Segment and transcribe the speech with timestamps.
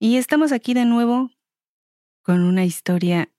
[0.00, 1.32] Y estamos aquí de nuevo
[2.22, 3.30] con una historia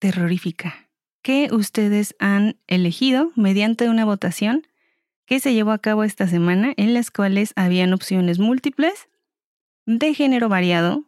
[0.00, 0.88] terrorífica
[1.22, 4.66] que ustedes han elegido mediante una votación
[5.24, 9.08] que se llevó a cabo esta semana en las cuales habían opciones múltiples
[9.86, 11.04] de género variado,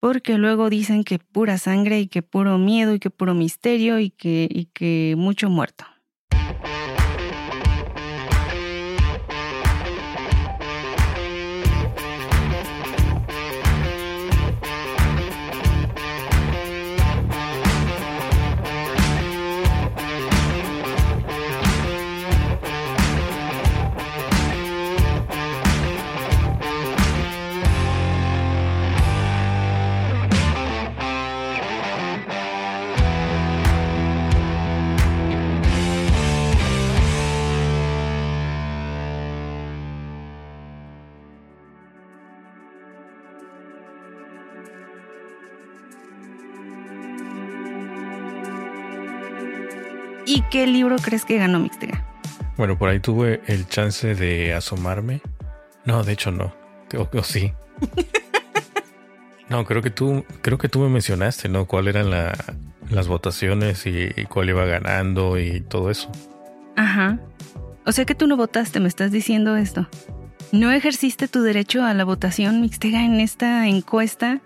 [0.00, 4.10] porque luego dicen que pura sangre y que puro miedo y que puro misterio y
[4.10, 5.84] que, y que mucho muerto.
[50.52, 52.04] Qué libro crees que ganó Mixtega?
[52.58, 55.22] Bueno, por ahí tuve el chance de asomarme.
[55.86, 56.54] No, de hecho no.
[56.94, 57.54] O, sí.
[59.48, 61.64] no, creo que tú, creo que tú me mencionaste, ¿no?
[61.64, 62.10] ¿Cuáles eran
[62.90, 66.12] las votaciones y, cuál iba ganando y todo eso?
[66.76, 67.18] Ajá.
[67.86, 69.88] O sea que tú no votaste, me estás diciendo esto.
[70.52, 74.42] ¿No ejerciste tu derecho a la votación Mixtega en esta encuesta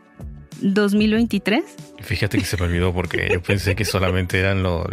[0.61, 1.65] 2023?
[2.01, 4.87] Fíjate que se me olvidó porque yo pensé que solamente eran los,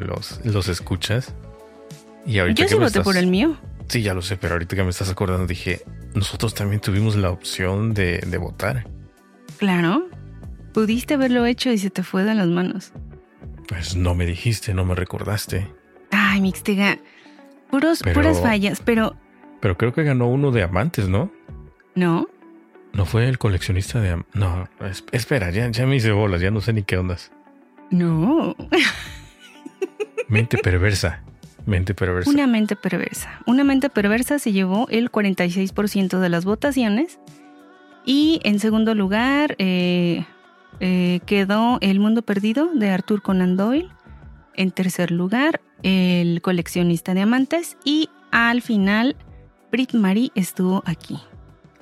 [0.45, 1.33] los escuchas.
[2.25, 3.57] Y ahorita yo sí voté por el mío.
[3.87, 5.81] Sí, ya lo sé, pero ahorita que me estás acordando dije,
[6.13, 8.87] nosotros también tuvimos la opción de, de votar.
[9.57, 10.07] Claro.
[10.73, 12.91] Pudiste haberlo hecho y se te fue de las manos.
[13.67, 15.67] Pues no me dijiste, no me recordaste.
[16.11, 16.99] Ay, Mixtega.
[17.69, 19.15] Puros, puras fallas, pero...
[19.59, 21.31] Pero creo que ganó uno de amantes, ¿no?
[21.95, 22.27] No.
[22.93, 24.23] No fue el coleccionista de...
[24.33, 24.69] No,
[25.11, 27.31] espera, ya, ya me hice bolas, ya no sé ni qué ondas.
[27.89, 28.55] No.
[30.27, 31.23] Mente perversa.
[31.65, 32.29] Mente perversa.
[32.29, 33.41] Una mente perversa.
[33.45, 37.19] Una mente perversa se llevó el 46% de las votaciones.
[38.05, 40.25] Y en segundo lugar eh,
[40.79, 43.89] eh, quedó El Mundo Perdido de Arthur Conan Doyle.
[44.55, 47.77] En tercer lugar, El coleccionista de amantes.
[47.85, 49.15] Y al final,
[49.71, 51.17] Brit Marie estuvo aquí.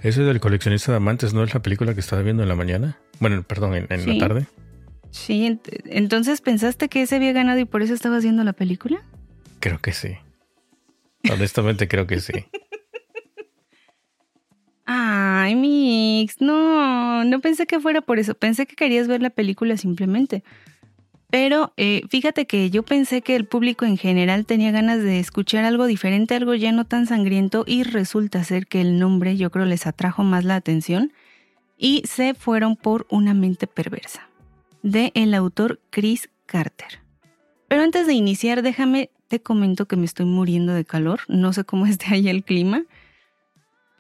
[0.04, 2.98] ¿Ese del coleccionista de amantes no es la película que estaba viendo en la mañana?
[3.20, 4.48] Bueno, perdón, en, la tarde.
[5.12, 9.04] Sí, entonces pensaste que ese había ganado y por eso estabas viendo la película?
[9.60, 10.18] Creo que sí.
[11.32, 12.34] Honestamente creo que sí.
[14.86, 18.34] Ay, Mix, no, no pensé que fuera por eso.
[18.34, 20.44] Pensé que querías ver la película simplemente.
[21.32, 25.64] Pero eh, fíjate que yo pensé que el público en general tenía ganas de escuchar
[25.64, 29.66] algo diferente, algo ya no tan sangriento y resulta ser que el nombre yo creo
[29.66, 31.14] les atrajo más la atención
[31.78, 34.28] y se fueron por Una mente perversa
[34.84, 37.00] de el autor Chris Carter.
[37.70, 41.64] Pero antes de iniciar, déjame te comento que me estoy muriendo de calor, no sé
[41.64, 42.84] cómo esté ahí el clima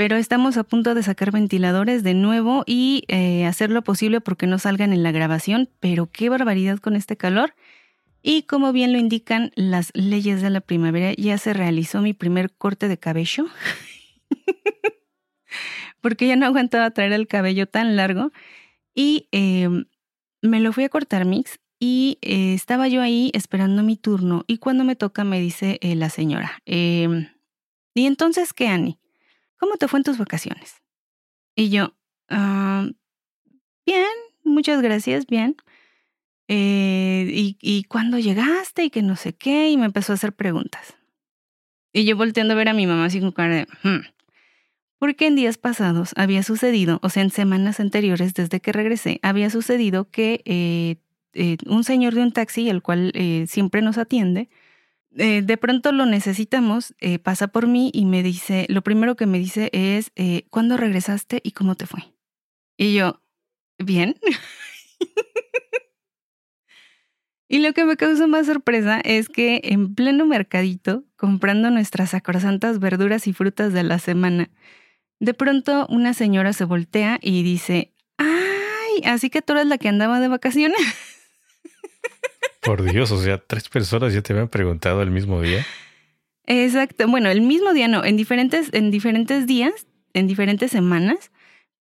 [0.01, 4.47] pero estamos a punto de sacar ventiladores de nuevo y eh, hacer lo posible porque
[4.47, 7.53] no salgan en la grabación, pero qué barbaridad con este calor.
[8.23, 12.51] Y como bien lo indican las leyes de la primavera, ya se realizó mi primer
[12.51, 13.45] corte de cabello,
[16.01, 18.31] porque ya no aguantaba traer el cabello tan largo.
[18.95, 19.85] Y em,
[20.41, 24.57] me lo fui a cortar mix y eh, estaba yo ahí esperando mi turno y
[24.57, 27.27] cuando me toca me dice eh, la señora, em,
[27.93, 28.97] ¿y entonces qué, Annie?
[29.61, 30.81] ¿Cómo te fue en tus vacaciones?
[31.55, 31.93] Y yo,
[32.29, 32.89] ah,
[33.85, 34.07] bien,
[34.43, 35.55] muchas gracias, bien.
[36.47, 40.33] Eh, y, y cuándo llegaste y que no sé qué, y me empezó a hacer
[40.33, 40.97] preguntas.
[41.93, 44.01] Y yo volteando a ver a mi mamá con cara de, hmm".
[44.97, 49.49] Porque en días pasados había sucedido, o sea, en semanas anteriores desde que regresé, había
[49.49, 50.97] sucedido que eh,
[51.33, 53.13] eh, un señor de un taxi, el cual
[53.47, 54.49] siempre nos atiende,
[55.17, 59.25] eh, de pronto lo necesitamos, eh, pasa por mí y me dice, lo primero que
[59.25, 62.13] me dice es, eh, ¿cuándo regresaste y cómo te fue?
[62.77, 63.21] Y yo,
[63.77, 64.15] bien.
[67.49, 72.79] y lo que me causó más sorpresa es que en pleno mercadito, comprando nuestras sacrosantas
[72.79, 74.49] verduras y frutas de la semana,
[75.19, 79.89] de pronto una señora se voltea y dice, ay, así que tú eres la que
[79.89, 80.79] andaba de vacaciones.
[82.61, 85.65] Por Dios, o sea, tres personas ya te habían preguntado el mismo día.
[86.45, 87.07] Exacto.
[87.07, 91.31] Bueno, el mismo día no, en diferentes, en diferentes días, en diferentes semanas,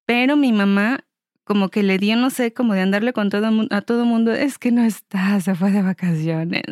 [0.06, 1.04] pero mi mamá
[1.44, 4.56] como que le dio, no sé, como de andarle con todo a todo mundo, es
[4.56, 6.62] que no está, se fue de vacaciones.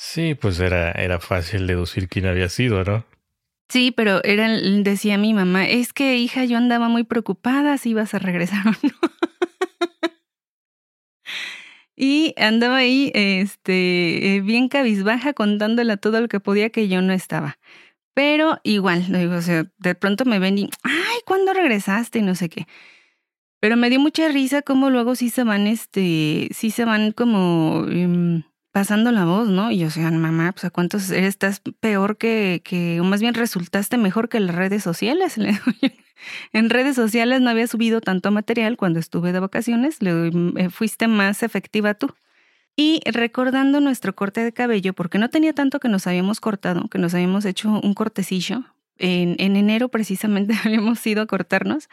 [0.00, 3.04] Sí, pues era, era fácil deducir quién había sido, ¿no?
[3.68, 8.14] Sí, pero era, decía mi mamá, es que hija, yo andaba muy preocupada si ibas
[8.14, 8.94] a regresar o no.
[12.00, 17.12] Y andaba ahí, este, eh, bien cabizbaja, contándole todo lo que podía que yo no
[17.12, 17.58] estaba.
[18.14, 22.20] Pero igual, digo, o sea, de pronto me ven y, ay, ¿cuándo regresaste?
[22.20, 22.66] Y no sé qué.
[23.60, 27.84] Pero me dio mucha risa cómo luego sí se van, este, sí se van como
[27.88, 29.72] em, pasando la voz, ¿no?
[29.72, 33.98] Y yo, o mamá, pues a cuántos estás peor que, que, o más bien resultaste
[33.98, 35.34] mejor que las redes sociales.
[36.52, 41.42] en redes sociales no había subido tanto material cuando estuve de vacaciones, eh, fuiste más
[41.42, 42.14] efectiva tú.
[42.76, 46.98] Y recordando nuestro corte de cabello, porque no tenía tanto que nos habíamos cortado, que
[46.98, 48.64] nos habíamos hecho un cortecillo.
[48.98, 51.88] En, en enero precisamente habíamos ido a cortarnos.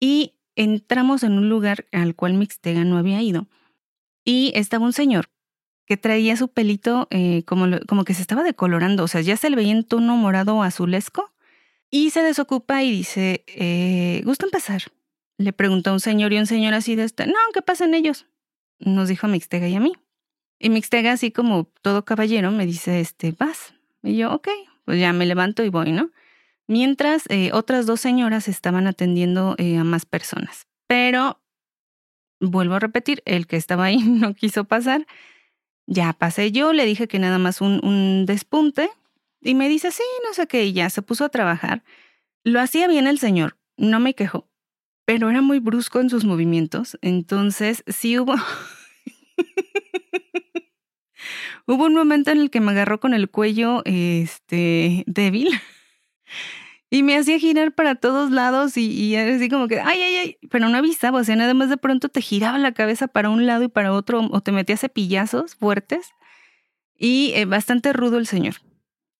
[0.00, 3.46] Y entramos en un lugar al cual Mixtega no había ido.
[4.24, 5.28] Y estaba un señor
[5.86, 9.50] que traía su pelito eh, como, como que se estaba decolorando, o sea, ya se
[9.50, 11.30] le veía en tono morado azulesco.
[11.90, 14.82] Y se desocupa y dice, eh, ¿gusta empezar?
[15.38, 18.26] Le preguntó a un señor y un señor así de este, no, ¿qué pasan ellos?
[18.78, 19.92] Nos dijo Mixtega y a mí.
[20.58, 23.74] Y Mixtega, así como todo caballero, me dice, este, vas.
[24.02, 24.48] Y yo, ok,
[24.84, 26.10] pues ya me levanto y voy, ¿no?
[26.66, 30.66] Mientras eh, otras dos señoras estaban atendiendo eh, a más personas.
[30.86, 31.40] Pero,
[32.40, 35.06] vuelvo a repetir, el que estaba ahí no quiso pasar.
[35.86, 38.90] Ya pasé yo, le dije que nada más un, un despunte
[39.44, 41.84] y me dice, sí, no sé qué, y ya se puso a trabajar.
[42.42, 44.48] Lo hacía bien el señor, no me quejó,
[45.04, 48.34] pero era muy brusco en sus movimientos, entonces sí hubo...
[51.66, 55.48] hubo un momento en el que me agarró con el cuello este, débil
[56.90, 60.38] y me hacía girar para todos lados y, y así como que, ay, ay, ay,
[60.50, 63.46] pero no avisaba, o sea, nada más de pronto te giraba la cabeza para un
[63.46, 66.10] lado y para otro o te metía cepillazos fuertes
[66.96, 68.54] y eh, bastante rudo el señor.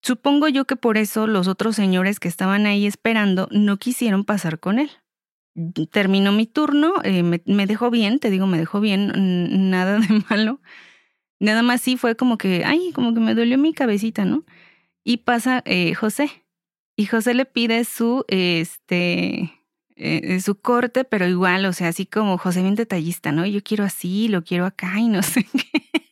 [0.04, 4.60] Supongo yo que por eso los otros señores que estaban ahí esperando no quisieron pasar
[4.60, 4.90] con él.
[5.90, 10.60] Terminó mi turno, eh, me, dejó bien, te digo, me dejó bien, nada de malo.
[11.40, 14.44] Nada más sí fue como que, ay, como que me dolió mi cabecita, ¿no?
[15.04, 16.44] Y pasa eh, José.
[16.96, 19.54] Y José le pide su, este,
[19.96, 23.46] eh, su corte, pero igual, o sea, así como José bien detallista, ¿no?
[23.46, 26.03] Yo quiero así, lo quiero acá y no sé qué.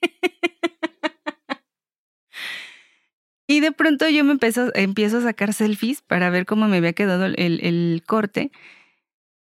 [3.53, 6.95] Y de pronto yo me empiezo, empiezo a sacar selfies para ver cómo me había
[6.95, 8.51] quedado el, corte.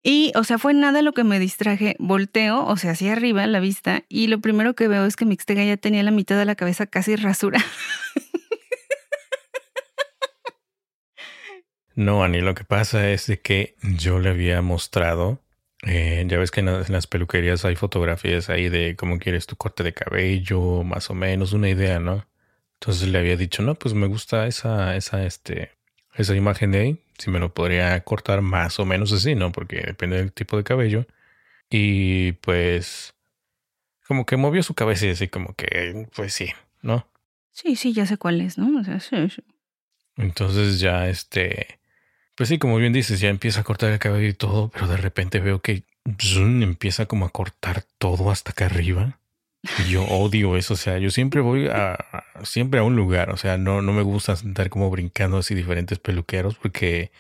[0.02, 1.96] Y, o sea, fue nada lo que me distraje.
[2.00, 5.64] Volteo, o sea, hacia arriba la vista, y lo primero que veo es que Mixtega
[5.64, 7.64] ya tenía la mitad de la cabeza casi rasura.
[11.96, 15.44] No, Ani, lo que pasa es de que yo le había mostrado,
[15.86, 19.84] eh, ya ves que en las, peluquerías hay fotografías ahí de cómo quieres tu corte
[19.84, 22.29] de cabello, más o menos, una idea, ¿no?
[22.82, 25.72] Entonces le había dicho, no, pues me gusta esa, esa, este,
[26.16, 29.52] esa imagen de ahí, si me lo podría cortar más o menos así, ¿no?
[29.52, 31.06] Porque depende del tipo de cabello.
[31.70, 33.14] Y pues,
[34.08, 37.06] como que movió su cabeza y así como que, pues sí, ¿no?
[37.52, 38.80] Sí, sí, ya sé cuál es, ¿no?
[38.80, 39.44] O sea, sí, sí.
[40.16, 41.80] Entonces ya, este,
[42.36, 44.98] pues sí, como bien dices, ya empieza a cortar el cabello y todo, pero de
[44.98, 45.84] repente veo que
[46.36, 49.20] empieza como a cortar todo hasta acá arriba.
[49.80, 51.98] Y yo odio eso, o sea, yo siempre voy a,
[52.44, 56.00] siempre a un lugar, o sea, no, no me gusta estar como brincando así diferentes
[56.00, 57.12] peluqueros porque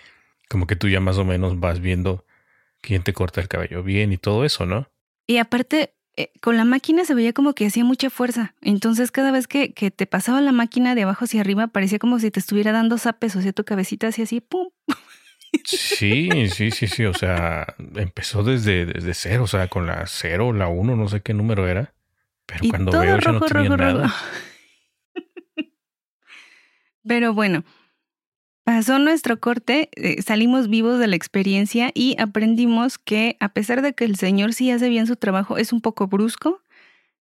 [0.48, 2.26] como que tú ya más o menos vas viendo
[2.82, 4.90] quién te corta el cabello bien y todo eso, ¿no?
[5.28, 8.56] Y aparte, eh, con la máquina se veía como que hacía mucha fuerza.
[8.62, 12.20] Entonces, cada vez que, que, te pasaba la máquina de abajo hacia arriba, parecía como
[12.20, 14.70] si te estuviera dando zapes, o sea, tu cabecita hacía así, ¡pum!
[15.66, 17.06] Sí, sí, sí, sí.
[17.06, 21.22] O sea, empezó desde, desde cero, o sea, con la cero, la uno, no sé
[21.22, 21.94] qué número era.
[22.50, 24.14] Pero cuando veo ya no tenía nada.
[27.08, 27.64] Pero bueno,
[28.64, 33.94] pasó nuestro corte, eh, salimos vivos de la experiencia y aprendimos que a pesar de
[33.94, 36.62] que el señor sí hace bien su trabajo, es un poco brusco.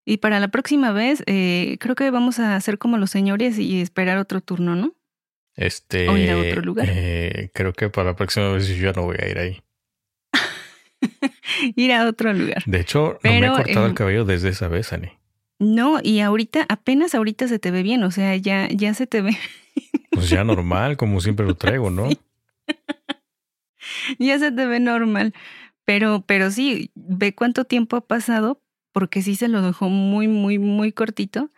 [0.04, 3.80] Y para la próxima vez, eh, creo que vamos a hacer como los señores y
[3.80, 4.94] esperar otro turno, ¿no?
[5.54, 6.87] Este, o ir a otro lugar.
[6.88, 9.62] Eh, creo que para la próxima vez yo ya no voy a ir ahí.
[11.76, 12.62] ir a otro lugar.
[12.64, 15.17] De hecho, no me he cortado el cabello desde esa vez, Ani.
[15.59, 19.23] No, y ahorita, apenas ahorita se te ve bien, o sea, ya, ya se te
[19.23, 19.37] ve.
[20.12, 22.09] pues ya normal, como siempre lo traigo, ¿no?
[24.19, 25.35] ya se te ve normal.
[25.85, 28.61] Pero, pero sí, ve cuánto tiempo ha pasado,
[28.93, 31.50] porque sí se lo dejó muy, muy, muy cortito.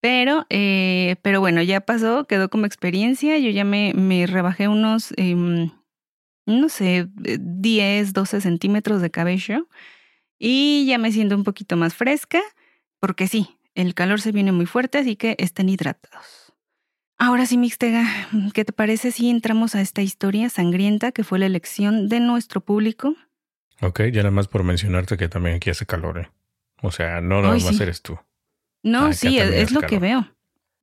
[0.00, 3.38] Pero, eh, pero bueno, ya pasó, quedó como experiencia.
[3.38, 5.70] Yo ya me, me rebajé unos, em,
[6.46, 9.68] no sé, 10, 12 centímetros de cabello
[10.38, 12.40] y ya me siento un poquito más fresca,
[13.04, 16.54] porque sí, el calor se viene muy fuerte, así que estén hidratados.
[17.18, 18.02] Ahora sí, Mixtega,
[18.54, 22.62] ¿qué te parece si entramos a esta historia sangrienta que fue la elección de nuestro
[22.62, 23.14] público?
[23.82, 26.30] Ok, ya nada más por mencionarte que también aquí hace calor, ¿eh?
[26.80, 28.18] O sea, no nada más eres tú.
[28.82, 30.26] No, sí, es, lo que veo.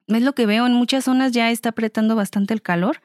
[0.05, 0.67] Es lo que veo.
[0.67, 3.01] En muchas zonas ya está apretando bastante el calor.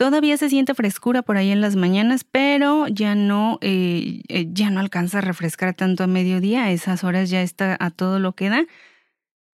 [0.00, 4.70] Todavía se siente frescura por ahí en las mañanas, pero ya no, eh, eh, ya
[4.70, 6.64] no alcanza a refrescar tanto a mediodía.
[6.64, 8.64] A esas horas ya está a todo lo que da.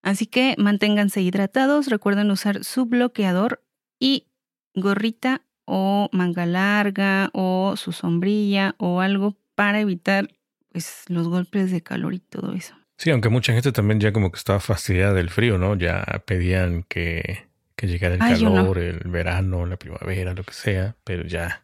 [0.05, 3.65] Así que manténganse hidratados, recuerden usar su bloqueador
[3.99, 4.29] y
[4.77, 10.29] gorrita o manga larga o su sombrilla o algo para evitar
[10.71, 12.77] pues, los golpes de calor y todo eso.
[12.99, 15.75] Sí, aunque mucha gente también ya como que estaba fastidiada del frío, ¿no?
[15.75, 21.25] Ya pedían que, que llegara el calor, el verano, la primavera, lo que sea, pero
[21.25, 21.63] ya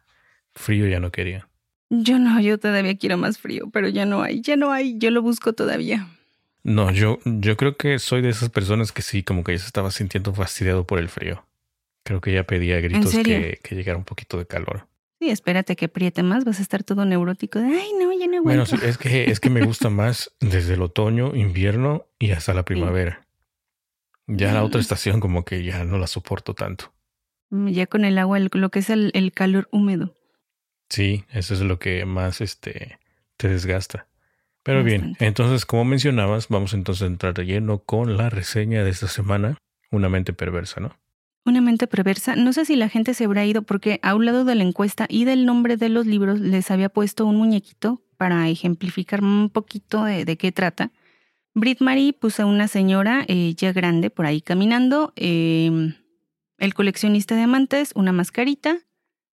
[0.53, 1.49] frío ya no quería.
[1.89, 5.11] Yo no, yo todavía quiero más frío, pero ya no hay, ya no hay, yo
[5.11, 6.07] lo busco todavía.
[6.63, 9.67] No, yo, yo creo que soy de esas personas que sí, como que ya se
[9.67, 11.45] estaba sintiendo fastidiado por el frío.
[12.03, 14.87] Creo que ya pedía gritos que, que, llegara un poquito de calor.
[15.19, 17.59] Sí, espérate que apriete más, vas a estar todo neurótico.
[17.59, 18.71] Ay, no, ya no aguanto.
[18.71, 22.63] Bueno, es que, es que me gusta más desde el otoño, invierno y hasta la
[22.63, 23.25] primavera.
[24.27, 24.81] Ya la otra mm.
[24.81, 26.93] estación como que ya no la soporto tanto.
[27.49, 30.15] Mm, ya con el agua, lo que es el, el calor húmedo.
[30.89, 32.99] Sí, eso es lo que más este,
[33.37, 34.07] te desgasta.
[34.63, 38.89] Pero bien, entonces como mencionabas, vamos entonces a entrar de lleno con la reseña de
[38.89, 39.57] esta semana,
[39.91, 40.97] Una mente perversa, ¿no?
[41.45, 42.35] Una mente perversa.
[42.35, 45.05] No sé si la gente se habrá ido porque a un lado de la encuesta
[45.09, 50.05] y del nombre de los libros les había puesto un muñequito para ejemplificar un poquito
[50.05, 50.91] de, qué trata.
[51.55, 55.93] Brit Marie puso a una señora eh, ya grande por ahí caminando, em,
[56.57, 58.79] el coleccionista de amantes, una mascarita,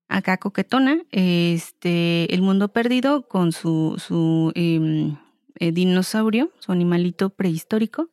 [0.08, 5.16] acá coquetona, este, El Mundo Perdido con su, su em,
[5.58, 8.10] eh, dinosaurio, su animalito prehistórico,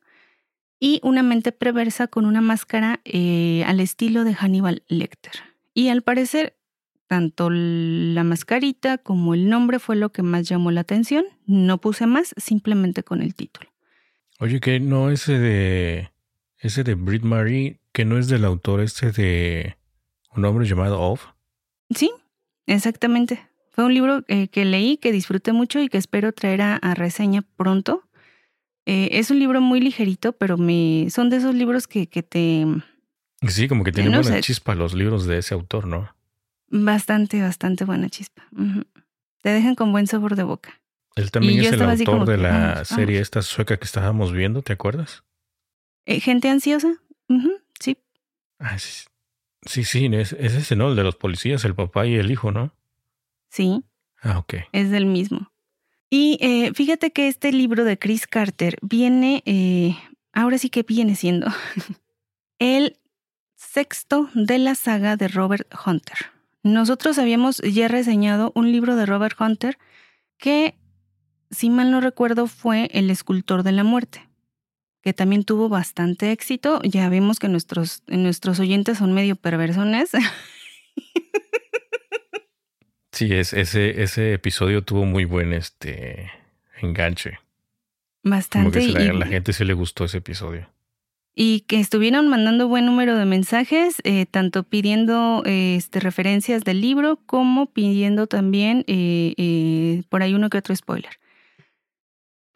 [0.80, 5.32] y una mente perversa con una máscara eh, al estilo de Hannibal Lecter.
[5.74, 6.56] Y al parecer,
[7.08, 11.24] tanto la mascarita como el nombre fue lo que más llamó la atención.
[11.46, 13.67] No puse más, simplemente con el título.
[14.38, 16.10] Oye, que no ese de
[16.58, 19.76] ese de Brit Marie, que no es del autor este de
[20.34, 21.26] un hombre llamado Off.
[21.94, 22.10] Sí,
[22.66, 23.40] exactamente.
[23.70, 27.42] Fue un libro eh, que leí, que disfruté mucho y que espero traer a, reseña
[27.56, 28.04] pronto.
[28.86, 32.64] Eh, es un libro muy ligerito, pero me son de esos libros que, que te...
[33.46, 36.12] Sí, como que tiene buena chispa los libros de ese autor, ¿no?
[36.68, 38.42] Bastante, bastante buena chispa.
[39.42, 40.77] Te dejan con buen sabor de boca.
[41.18, 45.24] Él también es el autor de la serie esta sueca que estábamos viendo, ¿te acuerdas?
[46.06, 46.94] Eh, Gente ansiosa,
[47.80, 47.98] sí.
[48.60, 49.08] Ah, sí.
[49.62, 50.90] Sí, sí, es, ese, ¿no?
[50.90, 52.72] El de los policías, el papá y el hijo, ¿no?
[53.50, 53.82] Sí.
[54.22, 54.54] Ah, ok.
[54.70, 55.50] Es del mismo.
[56.08, 59.96] Y eh, fíjate que este libro de Chris Carter viene, eh,
[60.32, 61.48] ahora sí que viene siendo
[62.60, 62.96] el
[63.56, 66.16] sexto de la saga de Robert Hunter.
[66.62, 69.78] Nosotros habíamos ya reseñado un libro de Robert Hunter
[70.38, 70.76] que,
[71.50, 74.28] si mal no recuerdo, fue El escultor de la muerte
[75.00, 76.80] que también tuvo bastante éxito.
[76.82, 80.10] Ya vemos que nuestros, nuestros oyentes son medio perversones.
[83.18, 86.30] Sí, es, ese, ese episodio tuvo muy buen este
[86.80, 87.40] enganche.
[88.22, 88.78] Bastante.
[88.78, 90.68] Como que la, gente se le gustó ese episodio.
[91.34, 97.18] Y que estuvieron mandando buen número de mensajes, eh, tanto pidiendo este, referencias del libro
[97.26, 101.18] como pidiendo también eh, eh, por ahí uno que otro spoiler.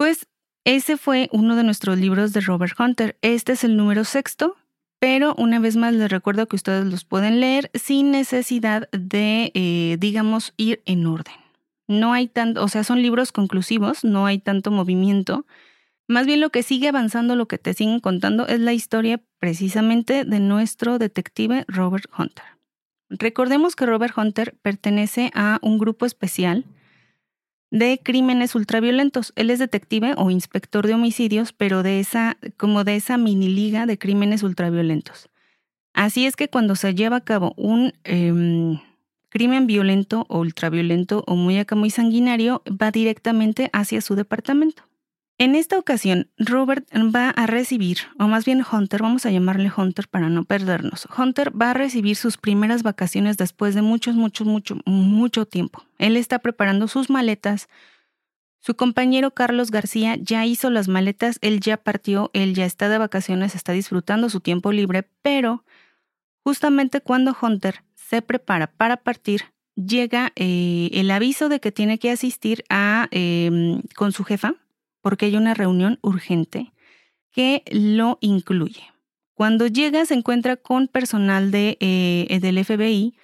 [0.03, 0.27] Pues
[0.65, 3.17] ese fue uno de nuestros libros de Robert Hunter.
[3.23, 4.57] Este es el número sexto,
[4.99, 9.99] pero una vez más les recuerdo que ustedes los pueden leer sin necesidad de, eh,
[10.01, 11.37] digamos, ir en orden.
[11.87, 15.47] No hay tanto, o sea, son libros conclusivos, no hay tanto movimiento.
[16.09, 20.25] Más bien lo que sigue avanzando, lo que te siguen contando, es la historia precisamente
[20.25, 22.45] de nuestro detective Robert Hunter.
[23.09, 26.65] Recordemos que Robert Hunter pertenece a un grupo especial
[27.73, 29.33] de crímenes ultraviolentos.
[29.35, 33.87] Él es detective o inspector de homicidios, pero de esa, como de esa mini liga
[33.87, 35.31] de crímenes ultraviolentos.
[35.95, 38.79] Así es que cuando se lleva a cabo un em,
[39.31, 44.85] crimen violento o ultraviolento o muy acá muy sanguinario, va directamente hacia su departamento.
[45.43, 50.07] En esta ocasión, Robert va a recibir, o más bien Hunter, vamos a llamarle Hunter
[50.07, 51.09] para no perdernos.
[51.19, 55.85] Hunter va a recibir sus primeras vacaciones después de muchos, muchos, mucho, mucho tiempo.
[55.99, 57.69] Él está preparando sus maletas.
[58.61, 62.99] Su compañero Carlos García ya hizo las maletas, él ya partió, él ya está de
[62.99, 65.65] vacaciones, está disfrutando su tiempo libre, pero
[66.45, 72.13] justamente cuando Hunter se prepara para partir, llega eh, el aviso de que tiene que
[72.13, 74.55] asistir a, em, con su jefa,
[75.03, 76.73] porque hay una reunión urgente
[77.31, 78.93] que lo incluye.
[79.35, 83.15] Cuando llega se encuentra con personal de, eh, del FBI,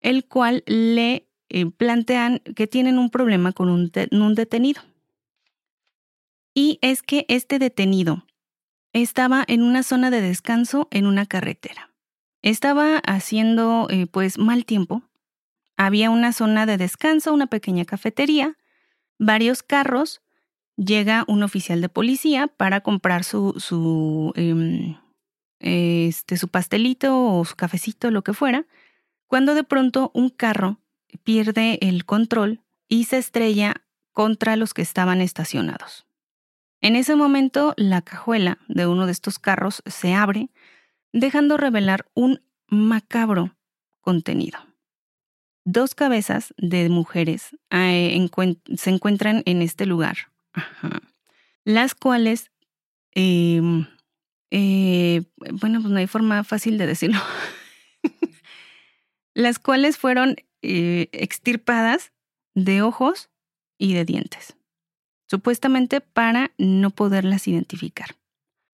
[0.00, 4.82] el cual le eh, plantean que tienen un problema con un, detenido.
[6.54, 8.24] Y es que este detenido
[8.92, 11.92] estaba en una zona de descanso en una carretera.
[12.42, 15.02] Estaba haciendo eh, pues mal tiempo.
[15.76, 18.56] Había una zona de descanso, una pequeña cafetería,
[19.18, 20.22] varios carros.
[20.76, 24.96] Llega un oficial de policía para comprar su, su, em,
[25.58, 28.66] este, su pastelito o su cafecito, lo que fuera,
[29.26, 30.80] cuando de pronto un carro
[31.24, 33.74] pierde el control y se estrella
[34.12, 36.06] contra los que estaban estacionados.
[36.80, 40.50] En ese momento, la cajuela de uno de estos carros se abre,
[41.12, 43.56] dejando revelar un macabro
[44.00, 44.58] contenido.
[45.64, 48.28] Dos cabezas de mujeres eh,
[48.76, 50.16] se encuentran en este lugar,
[51.64, 52.50] las cuales,
[53.12, 53.86] em,
[54.50, 55.22] eh,
[55.52, 57.20] bueno, pues no hay forma fácil de decirlo,
[59.34, 62.12] las cuales fueron eh, extirpadas
[62.54, 63.30] de ojos
[63.78, 64.56] y de dientes,
[65.28, 68.16] supuestamente para no poderlas identificar.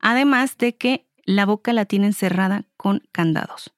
[0.00, 3.75] Además de que la boca la tienen cerrada con candados.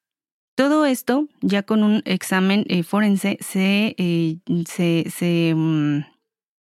[0.55, 5.99] Todo esto, ya con un examen eh, forense, se, eh, mm,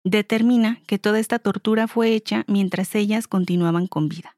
[0.04, 4.36] determina que toda esta tortura fue hecha mientras ellas continuaban con vida.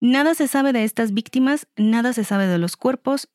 [0.00, 3.28] Nada se sabe de estas víctimas, nada se sabe de los cuerpos,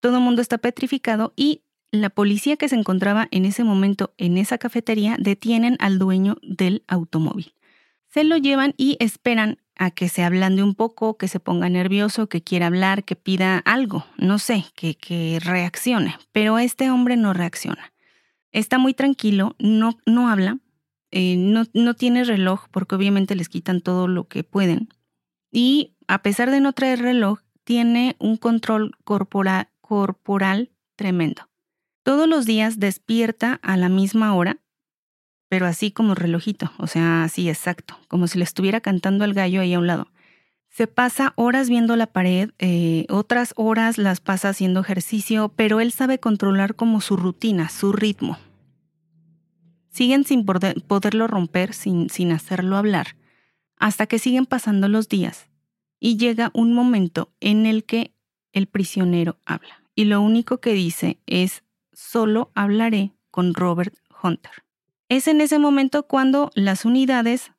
[0.00, 1.62] todo el mundo está petrificado y
[1.92, 6.84] la policía que se encontraba en ese momento en esa cafetería detienen al dueño del
[6.88, 7.54] automóvil.
[8.08, 12.28] Se lo llevan y esperan a que se ablande un poco, que se ponga nervioso,
[12.28, 16.16] que quiera hablar, que pida algo, no sé, que, que reaccione.
[16.32, 17.92] Pero este hombre no reacciona.
[18.52, 20.58] Está muy tranquilo, no, no habla,
[21.10, 24.88] eh, no, no tiene reloj porque obviamente les quitan todo lo que pueden.
[25.50, 31.48] Y a pesar de no traer reloj, tiene un control corporal tremendo.
[32.02, 34.58] Todos los días despierta a la misma hora,
[35.48, 39.60] pero así como relojito, o sea, así exacto, como si le estuviera cantando al gallo
[39.60, 40.08] ahí a un lado.
[40.68, 45.90] Se pasa horas viendo la pared, eh, otras horas las pasa haciendo ejercicio, pero él
[45.90, 48.38] sabe controlar como su rutina, su ritmo.
[49.90, 53.16] Siguen sin poderlo romper, sin, sin hacerlo hablar,
[53.76, 55.50] hasta que siguen pasando los días
[56.00, 58.14] y llega un momento en el que
[58.52, 59.82] el prisionero habla.
[59.94, 64.64] Y lo único que dice es solo hablaré con Robert Hunter.
[65.08, 67.52] Es en ese momento cuando las unidades,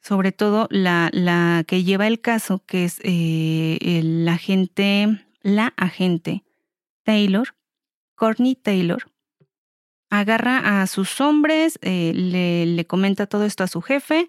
[0.00, 6.44] sobre todo la, la que lleva el caso, que es eh, el agente, la agente
[7.02, 7.56] Taylor,
[8.14, 9.10] Courtney Taylor,
[10.10, 14.28] agarra a sus hombres, eh, le, le comenta todo esto a su jefe,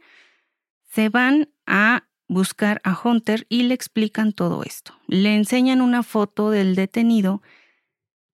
[0.85, 4.93] se van a buscar a Hunter y le explican todo esto.
[5.07, 7.41] Le enseñan una foto del detenido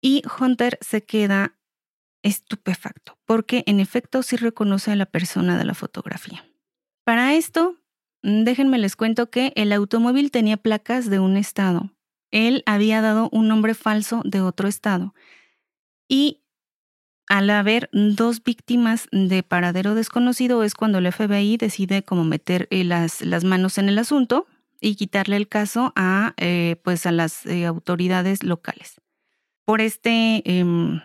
[0.01, 1.57] y Hunter se queda
[2.23, 6.45] estupefacto, porque en efecto sí reconoce a la persona de la fotografía.
[7.05, 7.77] Para esto,
[8.23, 11.91] déjenme les cuento que el automóvil tenía placas de un estado.
[12.31, 15.15] Él había dado un nombre falso de otro estado.
[16.09, 16.40] Y
[17.31, 22.83] al haber dos víctimas de paradero desconocido es cuando el FBI decide como meter eh,
[22.83, 24.47] las, las manos en el asunto
[24.81, 29.01] y quitarle el caso a, eh, pues a las eh, autoridades locales
[29.65, 31.03] por este, em,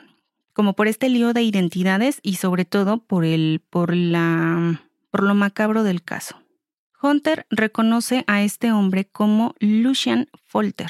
[0.53, 5.35] como por este lío de identidades y sobre todo por el, por la, por lo
[5.35, 6.41] macabro del caso.
[7.03, 10.89] Hunter reconoce a este hombre como Lucian Folter,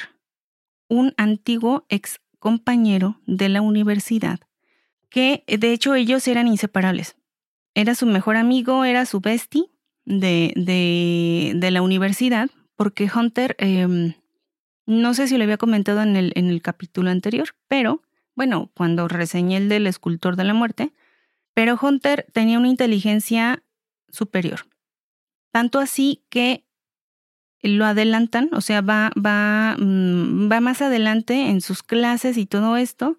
[0.88, 4.39] un antiguo ex compañero de la universidad,
[5.15, 7.15] que de hecho ellos eran inseparables.
[7.73, 9.71] Era su mejor amigo, era su bestie
[10.04, 14.15] de, de, de la universidad, porque Hunter em,
[14.86, 18.01] no sé si lo había comentado en el, en el capítulo anterior, pero
[18.36, 20.91] bueno, cuando reseñé el del escultor de la muerte,
[21.54, 23.63] pero Hunter tenía una inteligencia
[24.10, 24.67] superior.
[25.54, 26.65] Tanto así que
[27.62, 32.75] lo adelantan, o sea, va, va, mm, va más adelante en sus clases y todo
[32.75, 33.17] esto,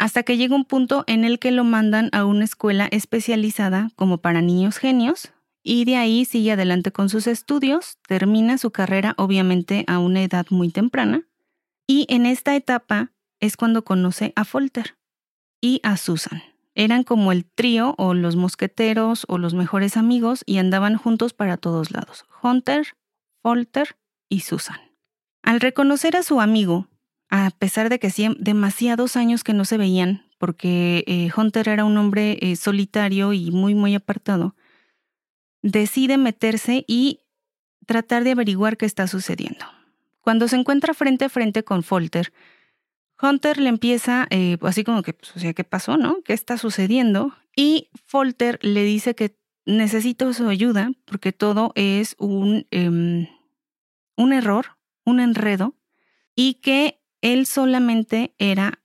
[0.00, 4.16] hasta que llega un punto en el que lo mandan a una escuela especializada como
[4.16, 9.84] para niños genios, y de ahí sigue adelante con sus estudios, termina su carrera obviamente
[9.88, 11.24] a una edad muy temprana
[11.86, 14.96] y en esta etapa es cuando conoce a Folter
[15.60, 16.42] y a Susan.
[16.74, 21.58] Eran como el trío o los mosqueteros o los mejores amigos y andaban juntos para
[21.58, 22.24] todos lados.
[22.42, 22.86] Hunter,
[23.42, 23.98] Folter
[24.30, 24.80] y Susan.
[25.42, 26.88] Al reconocer a su amigo,
[27.30, 31.84] a pesar de que hacían demasiados años que no se veían, porque eh, Hunter era
[31.84, 34.56] un hombre eh, solitario y muy, muy apartado,
[35.62, 37.20] decide meterse y
[37.86, 39.64] tratar de averiguar qué está sucediendo.
[40.20, 42.32] Cuando se encuentra frente a frente con Folter,
[43.22, 46.22] Hunter le empieza, eh, así como que, pues, o sea, ¿qué pasó, no?
[46.22, 47.34] ¿Qué está sucediendo?
[47.54, 53.28] Y Folter le dice que necesita su ayuda porque todo es un, em,
[54.16, 55.74] un error, un enredo,
[56.34, 58.80] y que él solamente era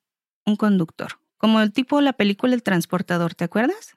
[0.45, 3.95] un conductor, como el tipo de la película El Transportador, ¿te acuerdas?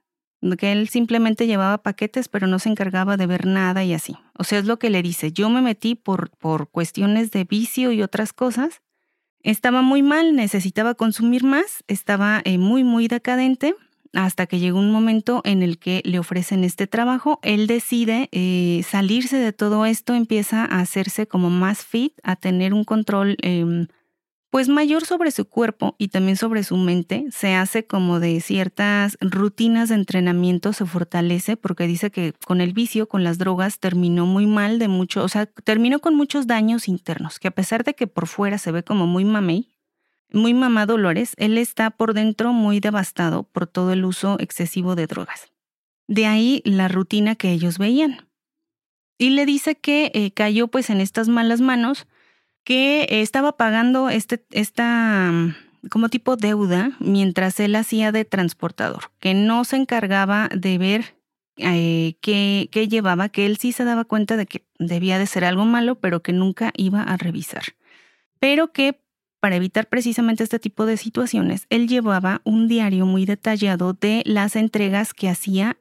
[0.57, 4.17] Que él simplemente llevaba paquetes pero no se encargaba de ver nada y así.
[4.39, 7.91] O sea, es lo que le dice, yo me metí por, por cuestiones de vicio
[7.91, 8.81] y otras cosas
[9.43, 13.75] estaba muy mal, necesitaba consumir más, estaba eh, muy, muy decadente,
[14.15, 17.39] hasta que llegó un momento en el que le ofrecen este trabajo.
[17.43, 22.75] Él decide eh, salirse de todo esto, empieza a hacerse como más fit, a tener
[22.75, 23.87] un control em,
[24.51, 29.19] pues mayor sobre su cuerpo y también sobre su mente, se hace como de ciertas
[29.21, 34.25] rutinas de entrenamiento, se fortalece porque dice que con el vicio, con las drogas, terminó
[34.25, 37.95] muy mal de mucho, o sea, terminó con muchos daños internos, que a pesar de
[37.95, 39.69] que por fuera se ve como muy mamey,
[40.33, 45.07] muy mamá Dolores, él está por dentro muy devastado por todo el uso excesivo de
[45.07, 45.53] drogas.
[46.07, 48.29] De ahí la rutina que ellos veían.
[49.19, 52.07] Y le dice que eh, cayó pues en estas malas manos,
[52.69, 55.55] que estaba pagando este, esta mm,
[55.89, 61.15] como tipo deuda mientras él hacía de transportador, que no se encargaba de ver
[61.57, 65.47] eh, qué, qué llevaba, que él sí se daba cuenta de que debía de ser
[65.47, 67.63] algo malo, pero que nunca iba a revisar.
[68.39, 69.01] Pero que
[69.41, 74.57] para evitar precisamente este tipo de situaciones, él llevaba un diario muy detallado de las
[74.57, 75.79] entregas que hacía,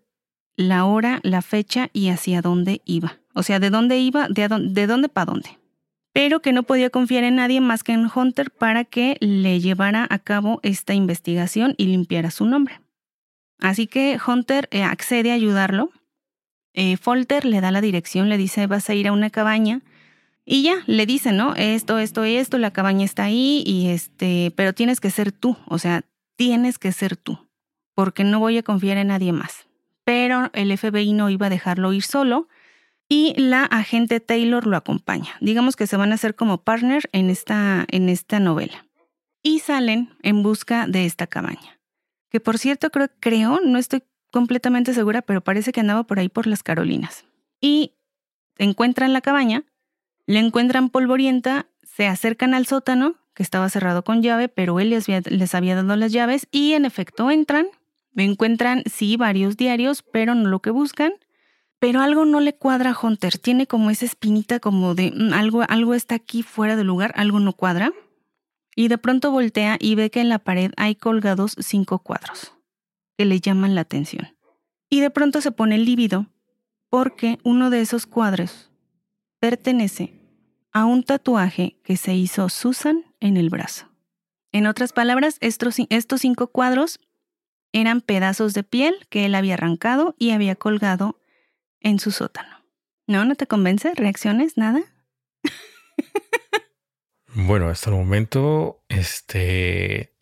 [0.55, 3.19] la hora, la fecha y hacia dónde iba.
[3.33, 5.49] O sea, de dónde iba, de, de dónde para dónde
[6.17, 10.07] pero que no podía confiar en nadie más que en Hunter para que le llevara
[10.09, 12.81] a cabo esta investigación y limpiara su nombre.
[13.59, 15.91] Así que Hunter eh, accede a ayudarlo.
[16.73, 19.81] Eh, Folter le da la dirección, le dice vas a ir a una cabaña
[20.43, 21.53] y ya le dice, ¿no?
[21.53, 25.77] Esto, esto, esto, la cabaña está ahí y este, pero tienes que ser tú, o
[25.77, 26.01] sea,
[26.35, 27.47] tienes que ser tú,
[27.93, 29.67] porque no voy a confiar en nadie más.
[30.03, 32.47] Pero el FBI no iba a dejarlo ir solo
[33.09, 35.35] y la agente Taylor lo acompaña.
[35.39, 38.85] Digamos que se van a hacer como partner en esta, en esta novela.
[39.43, 41.79] Y salen en busca de esta cabaña.
[42.29, 46.27] Que por cierto, creo, creo, no estoy completamente segura, pero parece que andaba por ahí
[46.27, 47.25] por las Carolinas.
[47.61, 47.93] Y
[48.57, 49.63] encuentran la cabaña,
[50.25, 55.07] le encuentran polvorienta, se acercan al sótano, que estaba cerrado con llave, pero él les
[55.07, 57.67] había, les había dado las llaves y en efecto entran,
[58.15, 61.13] encuentran sí varios diarios, pero no lo que buscan
[61.79, 63.37] pero algo no le cuadra a Hunter.
[63.37, 67.39] Tiene como esa espinita como de mm, algo, algo está aquí fuera de lugar, algo
[67.39, 67.93] no cuadra.
[68.75, 72.53] Y de pronto voltea y ve que en la pared hay colgados cinco cuadros
[73.17, 74.35] que le llaman la atención.
[74.89, 76.27] Y de pronto se pone lívido
[76.89, 78.71] porque uno de esos cuadros
[79.39, 80.13] pertenece
[80.71, 83.87] a un tatuaje que se hizo Susan en el brazo.
[84.51, 86.99] En otras palabras, estos, estos cinco cuadros
[87.73, 91.19] eran pedazos de piel que él había arrancado y había colgado
[91.81, 92.63] en su sótano.
[93.07, 93.25] ¿No?
[93.25, 93.93] ¿No te convence?
[93.95, 94.57] ¿Reacciones?
[94.57, 94.81] ¿Nada?
[97.33, 100.13] bueno, hasta el momento, este...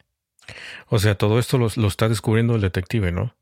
[0.88, 3.36] O sea, todo esto lo, lo está descubriendo el detective, ¿no?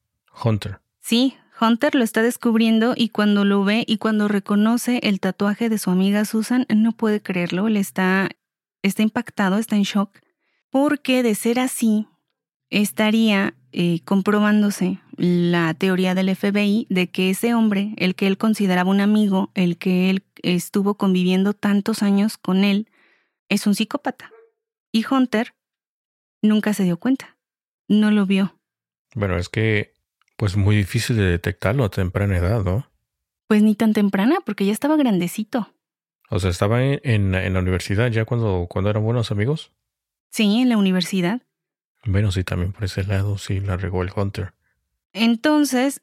[0.44, 0.80] Hunter.
[1.02, 5.78] Sí, Hunter lo está descubriendo y cuando lo ve y cuando reconoce el tatuaje de
[5.78, 8.30] su amiga Susan, no puede creerlo, le está,
[8.82, 10.12] está impactado, está en shock,
[10.70, 12.08] porque de ser así,
[12.74, 18.90] estaría eh, comprobándose la teoría del FBI de que ese hombre, el que él consideraba
[18.90, 22.90] un amigo, el que él estuvo conviviendo tantos años con él,
[23.48, 24.32] es un psicópata.
[24.92, 25.54] Y Hunter
[26.42, 27.38] nunca se dio cuenta,
[27.88, 28.58] no lo vio.
[29.14, 29.94] Bueno, es que
[30.36, 32.90] pues muy difícil de detectarlo a temprana edad, ¿no?
[33.48, 35.72] Pues ni tan temprana, porque ya estaba grandecito.
[36.32, 37.00] O sea, estaba en,
[37.36, 39.72] en, la universidad ya cuando, cuando eran buenos amigos.
[40.32, 41.44] Sí, en la universidad.
[42.06, 44.54] Bueno, sí, también por ese lado, sí, la regó el Hunter.
[45.14, 46.02] Entonces,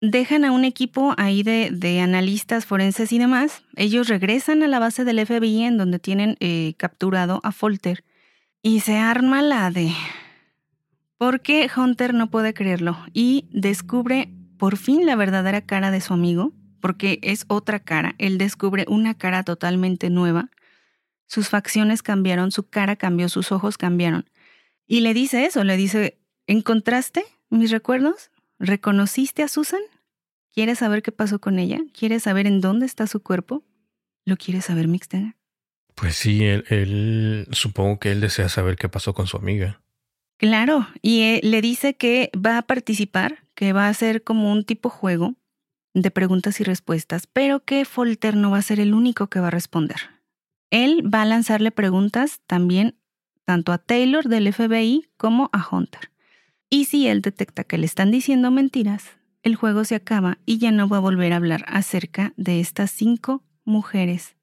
[0.00, 3.62] dejan a un equipo ahí de, de, analistas forenses y demás.
[3.76, 8.04] Ellos regresan a la base del FBI en donde tienen eh, capturado a Folter
[8.62, 9.92] y se arma la de...
[11.16, 16.52] Porque Hunter no puede creerlo y descubre por fin la verdadera cara de su amigo,
[16.80, 18.14] porque es otra cara.
[18.18, 20.50] Él descubre una cara totalmente nueva.
[21.26, 24.28] Sus facciones cambiaron, su cara cambió, sus ojos cambiaron.
[24.86, 28.30] Y le dice eso, le dice, ¿encontraste mis recuerdos?
[28.58, 29.80] ¿Reconociste a Susan?
[30.52, 31.80] ¿Quieres saber qué pasó con ella?
[31.92, 33.64] ¿Quieres saber en dónde está su cuerpo?
[34.24, 35.36] ¿Lo quieres saber, Mixtega?
[35.94, 39.80] Pues sí, él, supongo que él desea saber qué pasó con su amiga.
[40.38, 44.64] Claro, y eh, le dice que va a participar, que va a ser como un
[44.64, 45.34] tipo juego
[45.94, 49.48] de preguntas y respuestas, pero que Folter no va a ser el único que va
[49.48, 49.96] a responder.
[50.70, 52.96] él va a lanzarle preguntas también
[53.44, 56.10] tanto a Taylor del FBI como a Hunter.
[56.70, 59.10] Y si él detecta que le están diciendo mentiras,
[59.42, 62.90] el juego se acaba y ya no va a volver a hablar acerca de estas
[62.90, 64.36] cinco mujeres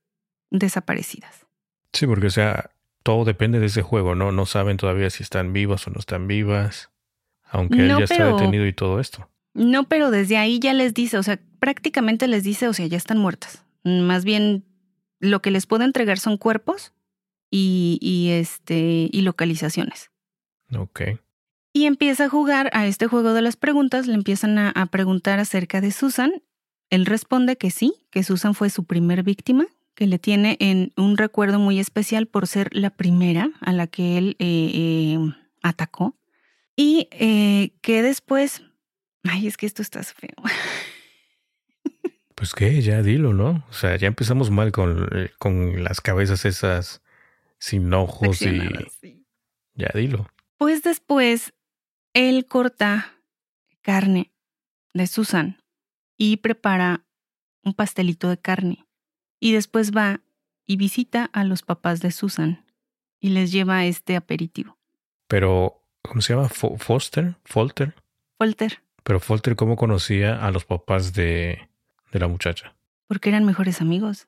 [0.49, 1.47] desaparecidas.
[1.93, 2.69] Sí, porque o sea,
[3.03, 4.31] todo depende de ese juego, ¿no?
[4.31, 6.91] No saben todavía si están vivas o no están vivas,
[7.43, 9.27] aunque él ya está detenido y todo esto.
[9.53, 12.97] No, pero desde ahí ya les dice, o sea, prácticamente les dice, o sea, ya
[12.97, 13.65] están muertas.
[13.83, 14.63] Más bien,
[15.19, 16.93] lo que les puedo entregar son cuerpos
[17.51, 20.09] y, y este, y localizaciones.
[20.75, 21.01] Ok.
[21.73, 25.39] Y empieza a jugar a este juego de las preguntas, le empiezan a, a preguntar
[25.39, 26.31] acerca de Susan.
[26.89, 31.17] Él responde que sí, que Susan fue su primer víctima, que le tiene en un
[31.17, 35.17] recuerdo muy especial por ser la primera a la que él eh, eh,
[35.61, 36.17] atacó.
[36.75, 38.63] Y eh, que después,
[39.23, 40.35] ay, es que esto está feo.
[42.35, 43.63] Pues que ya dilo, ¿no?
[43.69, 47.01] O sea, ya empezamos mal con, con las cabezas esas
[47.61, 48.59] sin ojos y...
[49.75, 50.27] Ya dilo.
[50.57, 51.53] Pues después,
[52.13, 53.13] él corta
[53.81, 54.33] carne
[54.93, 55.61] de Susan
[56.17, 57.05] y prepara
[57.63, 58.85] un pastelito de carne
[59.39, 60.21] y después va
[60.65, 62.65] y visita a los papás de Susan
[63.19, 64.77] y les lleva este aperitivo.
[65.27, 66.49] Pero, ¿cómo se llama?
[66.49, 67.37] ¿Foster?
[67.45, 67.95] ¿Folter?
[68.37, 68.83] Folter.
[69.03, 71.69] Pero Folter, ¿cómo conocía a los papás de,
[72.11, 72.75] de la muchacha?
[73.07, 74.27] Porque eran mejores amigos.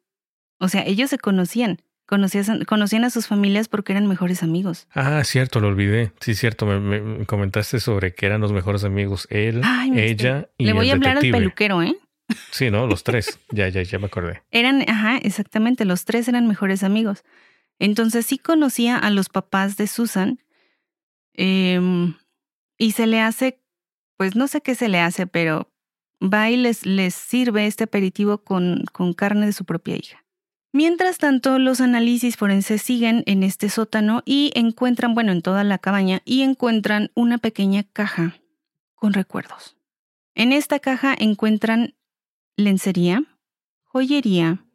[0.60, 1.82] O sea, ellos se conocían.
[2.06, 4.88] Conocían, conocían a sus familias porque eran mejores amigos.
[4.94, 6.12] Ah, cierto, lo olvidé.
[6.20, 9.26] Sí, cierto, me, comentaste sobre que eran los mejores amigos.
[9.30, 9.62] Él,
[9.96, 11.96] ella y Le voy a hablar al peluquero, ¿eh?
[12.52, 12.88] Sí, ¿no?
[12.88, 13.40] Los tres.
[13.52, 14.44] Ya, ya, ya me acordé.
[14.52, 17.24] Eran, ajá, exactamente, los tres eran mejores amigos.
[17.80, 20.40] Entonces sí conocía a los papás de Susan
[21.34, 22.16] em,
[22.78, 23.60] y se le hace,
[24.18, 25.72] pues no sé qué se le hace, pero
[26.22, 30.23] va y les, les sirve este aperitivo con, con carne de su propia hija.
[30.76, 35.78] Mientras tanto, los análisis forenses siguen en este sótano y encuentran, bueno, en toda la
[35.78, 38.40] cabaña, y encuentran una pequeña caja
[38.96, 39.78] con recuerdos.
[40.34, 41.94] En esta caja encuentran
[42.58, 43.24] lencería,
[43.84, 44.66] joyería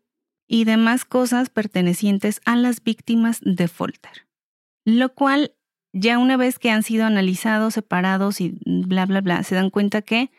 [0.47, 4.29] y demás cosas pertenecientes a las víctimas de Folter.
[4.85, 5.53] Lo cual,
[5.93, 10.03] ya una vez que han sido analizados, separados y bla, bla, bla, se dan cuenta
[10.03, 10.31] que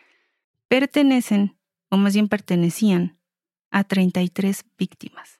[0.69, 1.57] pertenecen,
[1.89, 3.17] o más bien pertenecían,
[3.71, 5.38] a 33 víctimas.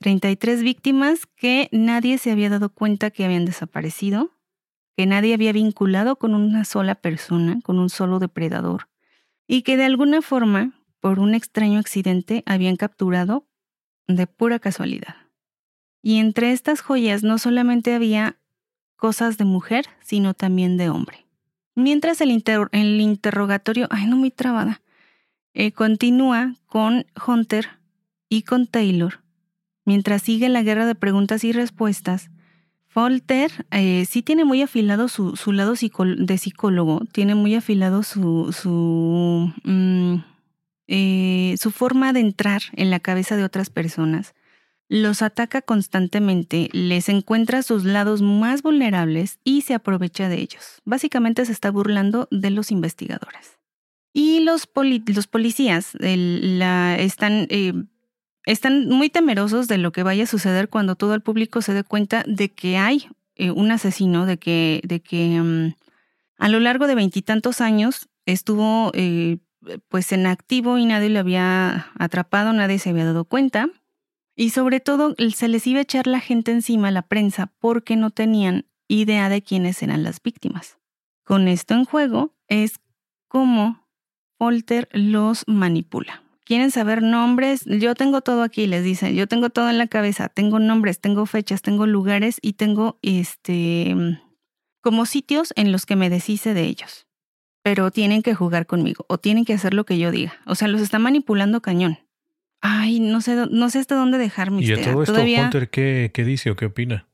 [0.00, 4.30] 33 víctimas que nadie se había dado cuenta que habían desaparecido,
[4.96, 8.88] que nadie había vinculado con una sola persona, con un solo depredador,
[9.46, 13.46] y que de alguna forma por un extraño accidente habían capturado
[14.06, 15.16] de pura casualidad.
[16.02, 18.38] Y entre estas joyas no solamente había
[18.96, 21.26] cosas de mujer, sino también de hombre.
[21.74, 22.30] Mientras el,
[23.00, 24.80] interrogatorio, ay no muy trabada,
[25.54, 27.68] eh, continúa con Hunter
[28.28, 29.22] y con Taylor,
[29.88, 32.30] mientras sigue la guerra de preguntas y respuestas,
[32.86, 39.52] Folter eh, sí tiene muy afilado su, lado de psicólogo, tiene muy afilado su, su
[39.64, 40.16] mm,
[40.88, 44.34] eh, su forma de entrar en la cabeza de otras personas,
[44.88, 50.82] los ataca constantemente, les encuentra sus lados más vulnerables y se aprovecha de ellos.
[50.84, 53.58] Básicamente se está burlando de los investigadores.
[54.12, 54.68] Y los,
[55.06, 57.72] los policías están, eh,
[58.44, 61.84] están muy temerosos de lo que vaya a suceder cuando todo el público se dé
[61.84, 65.74] cuenta de que hay eh, un asesino, de que, de que mm,
[66.38, 68.92] a lo largo de veintitantos años estuvo
[69.88, 73.68] pues en activo y nadie lo había atrapado, nadie se había dado cuenta.
[74.36, 78.10] Y sobre todo se les iba a echar la gente encima, la prensa, porque no
[78.10, 80.78] tenían idea de quiénes eran las víctimas.
[81.24, 82.78] Con esto en juego es
[83.26, 83.86] cómo
[84.38, 86.22] Folter los manipula.
[86.48, 90.28] Quieren saber nombres, yo tengo todo aquí, les dicen, yo tengo todo en la cabeza,
[90.28, 93.94] tengo nombres, tengo fechas, tengo lugares y tengo este
[94.80, 97.08] como sitios en los que me deshice de ellos
[97.68, 100.38] pero tienen que jugar conmigo o tienen que hacer lo que yo diga.
[100.46, 101.98] O sea, los está manipulando cañón.
[102.62, 106.10] Ay, no sé, no sé hasta dónde dejar mi ¿Y a todo esto, Hunter, ¿qué,
[106.14, 107.06] ¿qué dice o qué opina?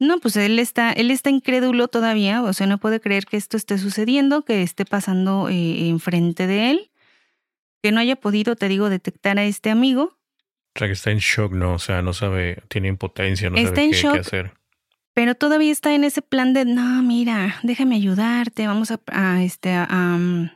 [0.00, 3.58] No, pues él está, él está incrédulo todavía, o sea, no puede creer que esto
[3.58, 6.90] esté sucediendo, que esté pasando eh, enfrente de él,
[7.84, 10.16] que no haya podido, te digo, detectar a este amigo.
[10.74, 11.74] O sea, que está en shock, ¿no?
[11.74, 14.52] O sea, no sabe, tiene impotencia, no sabe qué, qué hacer
[15.14, 20.50] pero todavía está en ese plan de, no, mira, déjame ayudarte, vamos a, este, mm,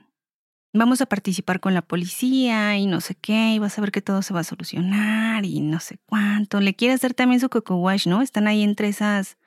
[0.72, 4.02] vamos a participar con la policía y no sé qué, y vas a ver que
[4.02, 6.60] todo se va a solucionar y no sé cuánto.
[6.60, 8.20] Le quiere hacer también su coco wash, ¿no?
[8.20, 9.38] Están ahí entre esas...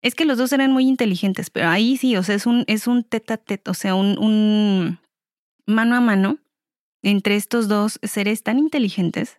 [0.00, 2.86] Es que los dos eran muy inteligentes, pero ahí sí, o sea, es un, es
[2.86, 4.98] un tete a tete, o sea, un, un
[5.66, 6.38] mano a mano
[7.04, 9.38] entre estos dos seres tan inteligentes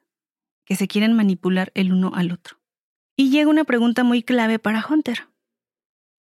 [0.66, 2.58] que se quieren manipular el uno al otro.
[3.18, 5.28] Y llega una pregunta muy clave para Hunter.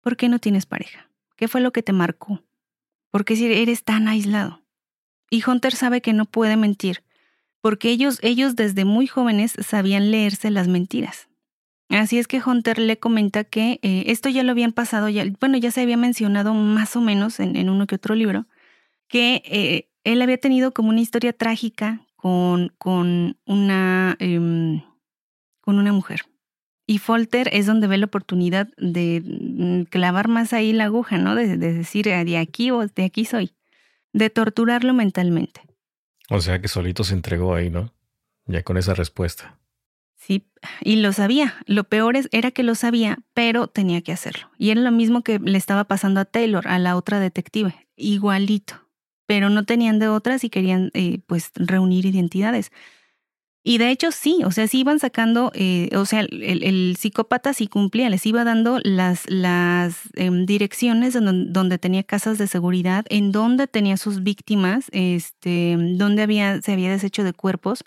[0.01, 1.09] ¿Por qué no tienes pareja?
[1.35, 2.43] ¿Qué fue lo que te marcó?
[3.11, 4.63] ¿Por qué eres tan aislado?
[5.29, 7.03] Y Hunter sabe que no puede mentir,
[7.61, 11.27] porque ellos, ellos desde muy jóvenes sabían leerse las mentiras.
[11.89, 15.57] Así es que Hunter le comenta que eh, esto ya lo habían pasado, ya, bueno,
[15.57, 18.47] ya se había mencionado más o menos en, uno que otro libro,
[19.07, 24.81] que eh, él había tenido como una historia trágica con, con, una, em,
[25.59, 26.21] con una mujer.
[26.87, 31.35] Y Folter es donde ve la oportunidad de mm, clavar más ahí la aguja, ¿no?
[31.35, 33.55] De, de decir, ah, de aquí o de aquí soy.
[34.13, 35.61] De torturarlo mentalmente.
[36.29, 37.91] O sea que solito se entregó ahí, ¿no?
[38.45, 39.59] Ya con esa respuesta.
[40.15, 40.47] Sí,
[40.81, 41.55] y lo sabía.
[41.65, 44.49] Lo peor es, era que lo sabía, pero tenía que hacerlo.
[44.57, 47.87] Y era lo mismo que le estaba pasando a Taylor, a la otra detective.
[47.95, 48.84] Igualito.
[49.27, 52.71] Pero no tenían de otras y querían, eh, pues, reunir identidades.
[53.63, 57.67] Y de hecho sí, o sea, sí iban sacando, eh, o sea, el, psicópata sí
[57.67, 63.31] cumplía, les iba dando las, las em, direcciones donde, donde, tenía casas de seguridad, en
[63.31, 67.83] donde tenía sus víctimas, este, donde había, se había deshecho de cuerpos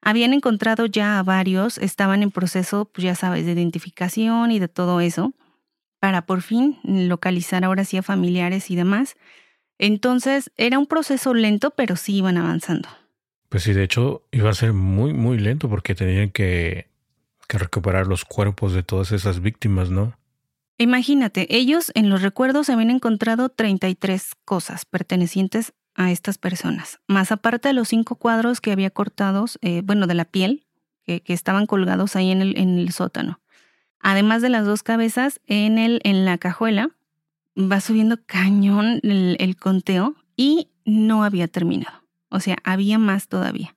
[0.00, 4.68] habían encontrado ya a varios, estaban en proceso, pues ya sabes, de identificación y de
[4.68, 5.34] todo eso,
[6.00, 9.16] para por fin localizar ahora sí a familiares y demás.
[9.78, 12.88] Entonces era un proceso lento, pero sí iban avanzando.
[13.48, 16.88] Pues sí, de hecho iba a ser muy, muy lento porque tenían que,
[17.46, 20.18] que recuperar los cuerpos de todas esas víctimas, ¿no?
[20.76, 27.00] Imagínate, ellos en los recuerdos habían encontrado 33 cosas pertenecientes a estas personas.
[27.08, 30.66] Más aparte de los cinco cuadros que había cortados, eh, bueno, de la piel,
[31.04, 33.40] que, estaban colgados ahí en el, en el sótano.
[33.98, 36.90] Además de las dos cabezas, en, el, en la cajuela
[37.58, 42.04] va subiendo cañón el, conteo y no había terminado.
[42.30, 43.76] O sea, había más todavía.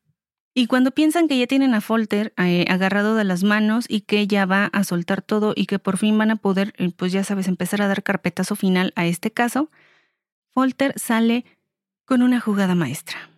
[0.53, 4.27] Y cuando piensan que ya tienen a Folter eh, agarrado de las manos y que
[4.27, 7.23] ya va a soltar todo y que por fin van a poder, eh, pues ya
[7.23, 9.71] sabes, empezar a dar carpetazo final a este caso,
[10.49, 11.45] Folter sale
[12.05, 13.29] con una jugada maestra.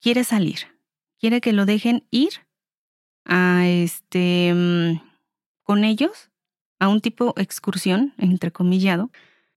[0.00, 0.60] Quiere salir,
[1.18, 2.30] quiere que lo dejen ir
[3.24, 5.00] a este mm,
[5.64, 6.30] con ellos
[6.78, 9.10] a un tipo excursión, entrecomillado,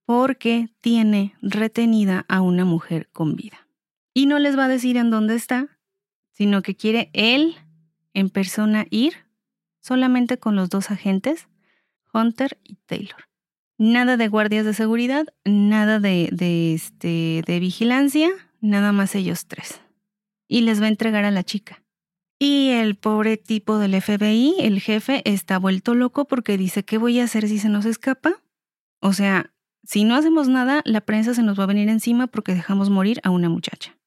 [0.06, 3.68] porque tiene retenida a una mujer con vida.
[4.14, 5.70] Y no les va a decir en dónde está,
[6.32, 7.56] sino que quiere él
[8.14, 9.14] en persona ir
[9.80, 11.48] solamente con los dos agentes,
[12.14, 13.28] Hunter y Taylor.
[13.78, 18.30] Nada de guardias de seguridad, nada de, de, este, de vigilancia,
[18.62, 19.82] nada más ellos tres.
[20.48, 21.84] Y les va a entregar a la chica.
[22.40, 27.20] Y el pobre tipo del FBI, el jefe, está vuelto loco porque dice, ¿qué voy
[27.20, 28.42] a hacer si se nos escapa?
[29.00, 29.53] O sea,
[29.84, 33.20] si no hacemos nada, la prensa se nos va a venir encima porque dejamos morir
[33.24, 33.98] a una muchacha.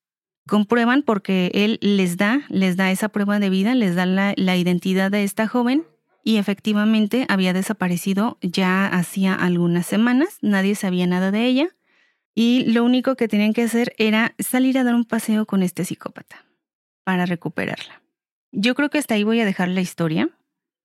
[0.49, 4.57] Comprueban porque él les da, les da esa prueba de vida, les da la, la
[4.57, 5.85] identidad de esta joven
[6.23, 11.69] y efectivamente había desaparecido ya hacía algunas semanas, nadie sabía nada de ella
[12.35, 15.85] y lo único que tenían que hacer era salir a dar un paseo con este
[15.85, 16.45] psicópata
[17.03, 18.03] para recuperarla.
[18.53, 20.31] Yo creo que hasta ahí voy a dejar la historia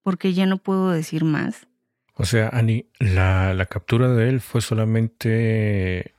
[0.02, 1.66] porque ya no puedo decir más.
[2.14, 6.14] O sea, Ani, la, la captura de él fue solamente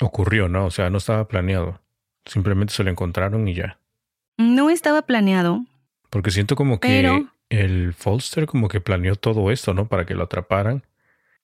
[0.00, 0.66] ocurrió, ¿no?
[0.66, 1.80] O sea, no estaba planeado.
[2.24, 3.78] Simplemente se lo encontraron y ya.
[4.36, 5.64] No estaba planeado.
[6.10, 9.88] Porque siento como que el Folster como que planeó todo esto, ¿no?
[9.88, 10.84] Para que lo atraparan.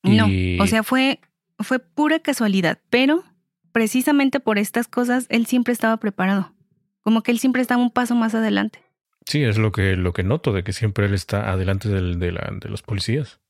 [0.02, 0.26] No,
[0.62, 1.20] o sea, fue,
[1.58, 3.22] fue pura casualidad, pero
[3.70, 6.52] precisamente por estas cosas él siempre estaba preparado.
[7.02, 8.80] Como que él siempre estaba un paso más adelante.
[9.26, 12.32] Sí, es lo que, lo que noto, de que siempre él está adelante del, de,
[12.32, 13.40] la, de los policías.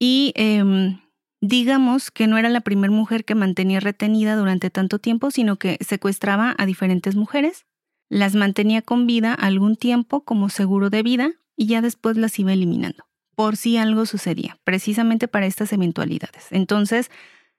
[0.00, 0.98] Y em,
[1.40, 5.78] digamos que no era la primera mujer que mantenía retenida durante tanto tiempo, sino que
[5.86, 7.66] secuestraba a diferentes mujeres,
[8.08, 12.52] las mantenía con vida algún tiempo como seguro de vida y ya después las iba
[12.52, 13.04] eliminando,
[13.36, 16.46] por si algo sucedía, precisamente para estas eventualidades.
[16.50, 17.10] Entonces,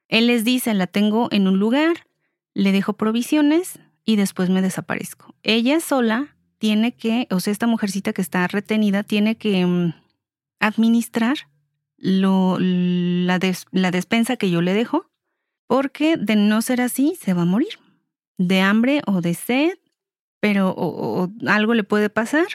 [0.09, 2.07] él les dice, la tengo en un lugar,
[2.55, 5.35] le dejo provisiones y después me desaparezco.
[5.43, 9.93] Ella sola tiene que, o sea, esta mujercita que está retenida tiene que mm,
[10.59, 11.37] administrar
[12.01, 13.39] lo, la,
[13.71, 15.09] la despensa que yo le dejo,
[15.67, 17.79] porque de no ser así se va a morir,
[18.37, 19.77] de hambre o de sed,
[20.39, 22.47] pero o algo le puede pasar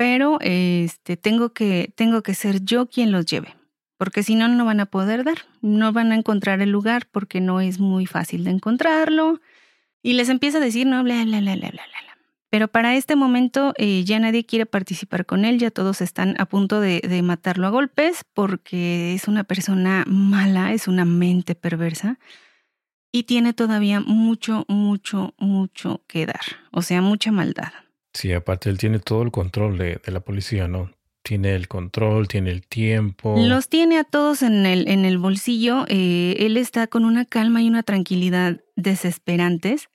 [0.00, 3.54] pero este, tengo, que, tengo que ser yo quien los lleve,
[3.98, 7.42] porque si no, no van a poder dar, no van a encontrar el lugar porque
[7.42, 9.42] no es muy fácil de encontrarlo.
[10.02, 12.09] Y les empieza a decir, no, bla, bla, bla, bla, bla, bla.
[12.50, 16.46] Pero para este momento eh, ya nadie quiere participar con él, ya todos están a
[16.46, 22.18] punto de, de, matarlo a golpes porque es una persona mala, es una mente perversa
[23.12, 26.40] y tiene todavía mucho, mucho, mucho que dar,
[26.72, 27.72] o sea, mucha maldad.
[28.12, 30.90] Sí, aparte él tiene todo el control de, la policía, ¿no?
[31.22, 33.36] tiene el control, tiene el tiempo.
[33.38, 35.84] Los tiene a todos en el, en el bolsillo.
[35.86, 39.90] Eh, él está con una calma y una tranquilidad desesperantes.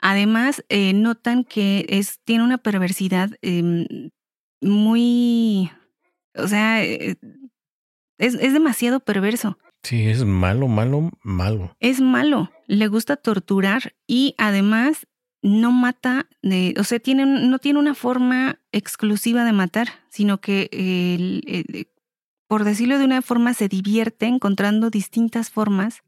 [0.00, 4.10] Además, eh, notan que es, tiene una perversidad em,
[4.60, 5.70] muy...
[6.34, 7.16] O sea, eh,
[8.18, 9.58] es, es demasiado perverso.
[9.82, 11.76] Sí, es malo, malo, malo.
[11.80, 12.50] Es malo.
[12.66, 15.06] Le gusta torturar y además
[15.42, 21.56] no mata, de, o sea, tiene, no tiene una forma exclusiva de matar, sino que,
[22.48, 26.02] por decirlo de una forma, se divierte encontrando distintas formas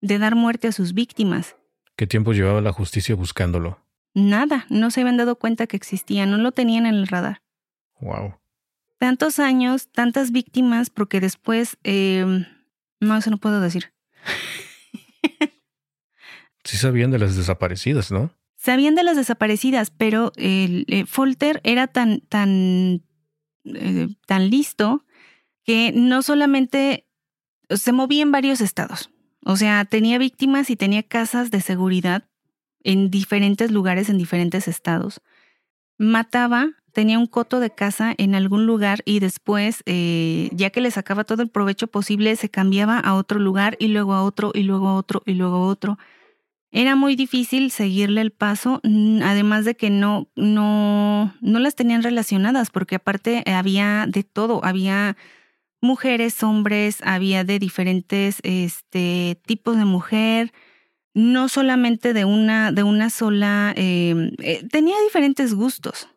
[0.00, 1.56] de dar muerte a sus víctimas.
[2.02, 3.78] ¿Qué tiempo llevaba la justicia buscándolo?
[4.12, 7.42] Nada, no se habían dado cuenta que existía, no lo tenían en el radar.
[8.00, 8.40] Wow.
[8.98, 12.44] Tantos años, tantas víctimas, porque después, em,
[12.98, 13.92] no, eso no puedo decir.
[16.64, 18.34] sí sabían de las desaparecidas, ¿no?
[18.56, 23.04] Sabían de las desaparecidas, pero el, eh, Folter era tan, tan,
[23.62, 25.04] eh, tan listo
[25.62, 27.06] que no solamente
[27.70, 29.11] se movía en varios estados.
[29.44, 32.24] O sea, tenía víctimas y tenía casas de seguridad
[32.84, 35.20] en diferentes lugares, en diferentes estados.
[35.98, 40.90] Mataba, tenía un coto de casa en algún lugar y después, eh, ya que le
[40.90, 44.62] sacaba todo el provecho posible, se cambiaba a otro lugar y luego a otro y
[44.62, 45.98] luego a otro y luego a otro.
[46.70, 48.80] Era muy difícil seguirle el paso,
[49.22, 55.18] además de que no, no, no las tenían relacionadas, porque aparte había de todo, había
[55.82, 60.52] mujeres, hombres, había de diferentes este, tipos de mujer,
[61.14, 66.08] no solamente de una, de una sola, em, eh, tenía diferentes gustos.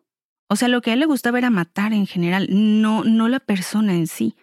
[0.48, 3.40] O sea, lo que a él le gustaba era matar en general, no, no la
[3.40, 4.36] persona en sí.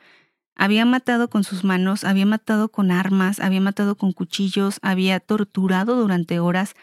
[0.55, 5.95] Había matado con sus manos, había matado con armas, había matado con cuchillos, había torturado
[5.95, 6.75] durante horas.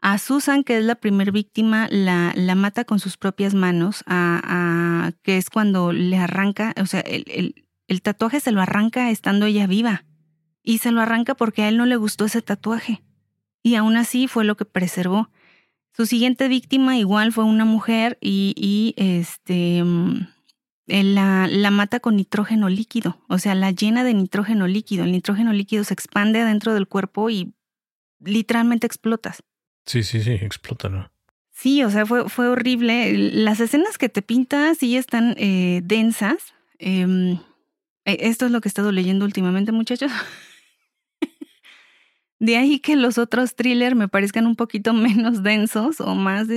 [0.00, 5.36] A Susan, que es la primer víctima, la, mata con sus propias manos, a, que
[5.36, 7.54] es cuando le arranca, o sea, el,
[8.02, 10.04] tatuaje se lo arranca estando ella viva.
[10.62, 13.02] Y se lo arranca porque a él no le gustó ese tatuaje.
[13.62, 15.30] Y aún así fue lo que preservó.
[15.96, 19.82] Su siguiente víctima igual fue una mujer y, este
[20.86, 25.04] la, la, mata con nitrógeno líquido, o sea, la llena de nitrógeno líquido.
[25.04, 27.52] El nitrógeno líquido se expande adentro del cuerpo y
[28.20, 29.42] literalmente explotas.
[29.88, 31.10] Sí, sí, sí, explota, ¿no?
[31.50, 33.16] Sí, o sea, fue, fue horrible.
[33.32, 36.52] Las escenas que te pintas sí están eh, densas.
[36.78, 37.38] Em,
[38.04, 40.12] e, esto es lo que he estado leyendo últimamente, muchachos.
[42.38, 46.48] De ahí que los otros thrillers me parezcan un poquito menos densos o más,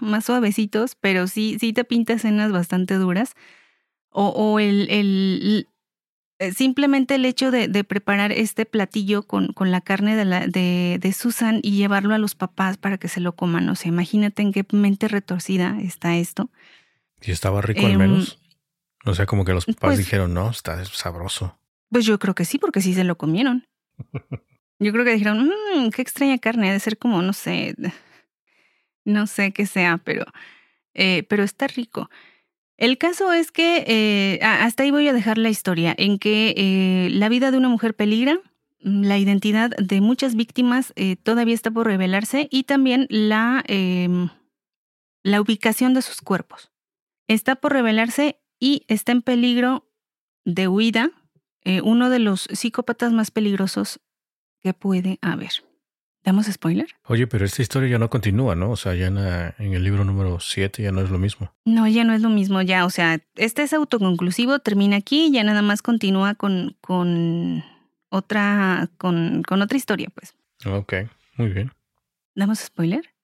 [0.00, 3.34] más suavecitos, pero sí, sí te pinta escenas bastante duras
[4.10, 5.64] o, el, el, eh,
[6.54, 10.98] simplemente el hecho de, de, preparar este platillo con, con la carne de, la, de,
[11.00, 13.68] de, Susan y llevarlo a los papás para que se lo coman.
[13.68, 16.50] O sea, imagínate en qué mente retorcida está esto.
[17.20, 18.40] ¿Y estaba rico al em, menos?
[19.04, 21.58] O sea, como que los papás pues dijeron, no, está sabroso.
[21.90, 23.66] Pues yo creo que sí, porque sí se lo comieron.
[24.80, 27.74] Yo creo que dijeron, mmm, qué extraña carne, de ser como, no sé,
[29.04, 30.24] no sé qué sea, pero,
[30.94, 32.08] eh, pero está rico.
[32.78, 37.10] El caso es que eh, hasta ahí voy a dejar la historia, en que eh,
[37.10, 38.38] la vida de una mujer peligra,
[38.84, 44.28] mm, la identidad de muchas víctimas eh, todavía está por revelarse y también la, em,
[45.24, 46.70] la ubicación de sus cuerpos.
[47.26, 49.90] Está por revelarse y está en peligro
[50.44, 51.10] de huida
[51.82, 54.00] uno de los psicópatas más peligrosos
[54.62, 55.67] que puede haber.
[56.24, 56.88] ¿Damos spoiler?
[57.04, 58.70] Oye, pero esta historia ya no continúa, ¿no?
[58.70, 59.16] O sea, ya en,
[59.58, 61.54] el libro número 7 ya no es lo mismo.
[61.64, 62.84] No, ya no es lo mismo, ya.
[62.84, 67.64] O sea, este es autoconclusivo, termina aquí y ya nada más continúa con, con
[68.10, 70.34] otra, con, con otra historia, pues.
[70.66, 70.94] Ok,
[71.36, 71.72] muy bien.
[72.34, 73.14] ¿Damos spoiler?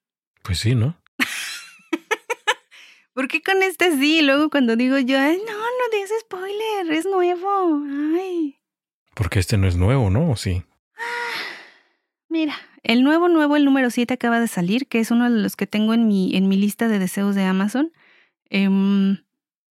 [0.43, 0.97] Pues sí, ¿no?
[3.13, 4.23] ¿Por qué con este sí?
[4.23, 7.83] Luego cuando digo yo, Ay, no, no digas spoiler, es nuevo.
[8.17, 8.59] Ay.
[9.15, 10.31] Porque este no es nuevo, ¿no?
[10.31, 10.65] ¿O sí?
[12.35, 15.55] Mira, el nuevo, nuevo, el número 7 acaba de salir, que es uno de los
[15.55, 17.93] que tengo en mi, en mi lista de deseos de Amazon.
[18.51, 19.19] Em,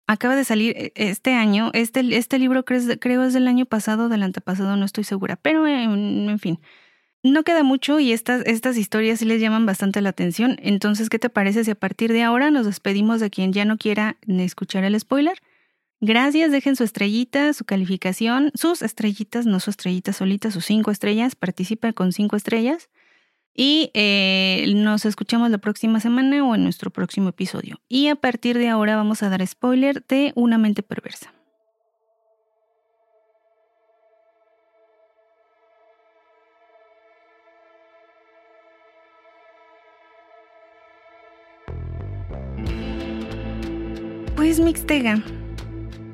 [0.07, 1.69] acaba de salir e, este año.
[1.73, 5.35] Este, este libro creo, creo, es del año pasado, del antepasado, no estoy segura.
[5.35, 6.61] Pero en, fin,
[7.23, 10.55] no queda mucho y estas, estas historias sí les llaman bastante la atención.
[10.61, 13.77] Entonces, ¿qué te parece si a partir de ahora nos despedimos de quien ya no
[13.77, 15.41] quiera escuchar el spoiler?
[16.01, 21.35] Gracias, dejen su estrellita, su calificación, sus estrellitas, no su estrellita solita, sus cinco estrellas,
[21.35, 22.89] participen con cinco estrellas.
[23.57, 27.79] Y eh, nos escuchamos la próxima semana o en nuestro próximo episodio.
[27.87, 31.31] Y a partir de ahora vamos a dar spoiler de Una mente perversa.
[44.35, 45.23] Pues Mixtega,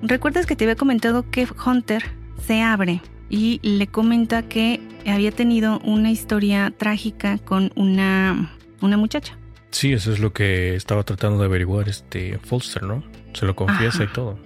[0.01, 2.03] ¿Recuerdas que te había comentado que Hunter
[2.45, 9.37] se abre y le comenta que había tenido una historia trágica con una, una muchacha?
[9.69, 13.03] Sí, eso es lo que estaba tratando de averiguar este Foster, ¿no?
[13.33, 14.37] Se lo confiesa y todo.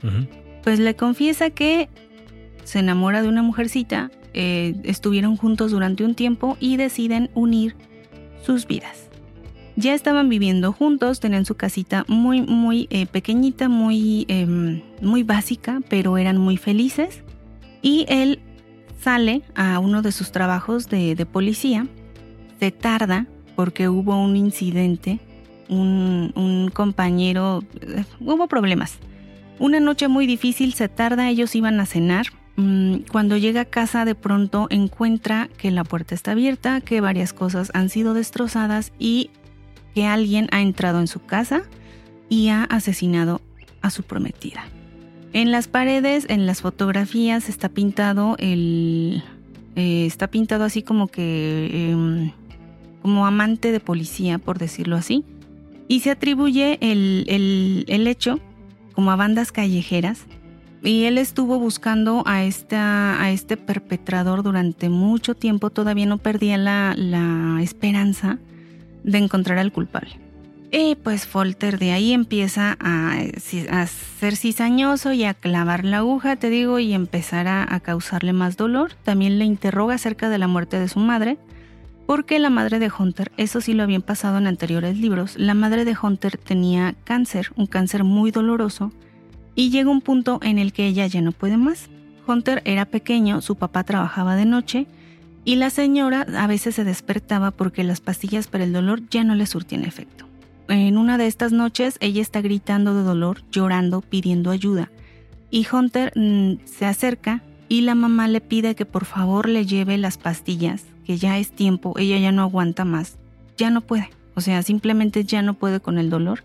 [0.64, 1.90] Pues le confiesa que
[2.64, 7.76] se enamora de una mujercita, eh, estuvieron juntos durante un tiempo y deciden unir
[8.44, 9.05] sus vidas.
[9.78, 15.82] Ya estaban viviendo juntos, tenían su casita muy, muy eh, pequeñita, muy, em, muy básica,
[15.90, 17.24] pero eran muy felices.
[17.82, 18.40] Y él
[19.02, 21.88] sale a uno de sus trabajos de, de policía,
[22.60, 25.20] se tarda porque hubo un incidente,
[25.70, 28.98] un, compañero, eh, hubo problemas.
[29.60, 32.28] Una noche muy difícil, se tarda, ellos iban a cenar.
[32.58, 37.34] Mm, cuando llega a casa de pronto encuentra que la puerta está abierta, que varias
[37.34, 39.30] cosas han sido destrozadas y
[39.96, 41.64] que alguien ha entrado en su casa
[42.28, 43.42] y ha asesinado
[43.82, 44.66] a su prometida.
[45.32, 49.24] En las paredes, en las fotografías, está pintado el.
[49.76, 51.90] Eh, está pintado así como que.
[51.92, 52.32] Em,
[53.02, 55.24] como amante de policía, por decirlo así.
[55.88, 58.40] Y se atribuye el, el, hecho
[58.94, 60.26] como a bandas callejeras.
[60.84, 65.70] Y él estuvo buscando a, esta, a este perpetrador durante mucho tiempo.
[65.70, 68.40] Todavía no perdía la, la esperanza
[69.06, 70.20] de encontrar al culpable.
[70.72, 73.16] Y pues Folter de ahí empieza a,
[74.20, 78.94] ser cizañoso y a clavar la aguja, te digo, y empezará a causarle más dolor.
[79.04, 81.38] También le interroga acerca de la muerte de su madre,
[82.06, 85.86] porque la madre de Hunter, eso sí lo habían pasado en anteriores libros, la madre
[85.86, 88.92] de Hunter tenía cáncer, un cáncer muy doloroso,
[89.56, 91.90] y llega un punto en el que ella ya no puede más.
[92.28, 94.88] Hunter era pequeño, su papá trabajaba de noche,
[95.46, 99.36] y la señora a veces se despertaba porque las pastillas para el dolor ya no
[99.36, 100.26] le surtían efecto.
[100.68, 104.92] En una de estas noches ella está gritando de dolor, llorando, pidiendo ayuda.
[105.52, 110.00] Y Hunter mm, se acerca y la mamá le pide que por favor le lleve
[110.00, 113.18] las pastillas, que ya es tiempo, ella ya no aguanta más,
[113.56, 116.44] ya no puede, o sea, simplemente ya no puede con el dolor.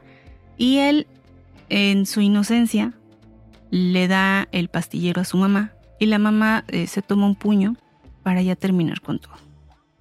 [0.58, 1.06] Y él,
[1.70, 2.92] en su inocencia,
[3.70, 7.76] le da el pastillero a su mamá y la mamá eh, se toma un puño
[8.22, 9.34] para ya terminar con todo.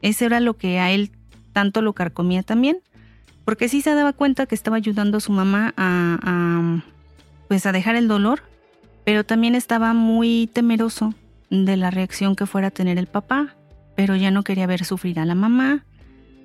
[0.02, 1.12] Eso era lo que a él
[1.54, 2.78] tanto lo carcomía también,
[3.46, 6.82] porque sí se daba cuenta que estaba ayudando a su mamá a,
[7.48, 8.44] pues a dejar el dolor,
[9.04, 11.14] pero también estaba muy temeroso
[11.50, 13.56] de la reacción que fuera a tener el papá,
[13.96, 15.84] pero ya no quería ver sufrir a la mamá.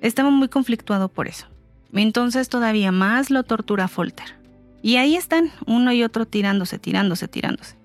[0.01, 1.47] Estaba muy conflictuado por eso.
[1.93, 4.35] Entonces todavía más lo tortura Folter.
[4.81, 7.75] Y ahí están, uno y otro tirándose, tirándose, tirándose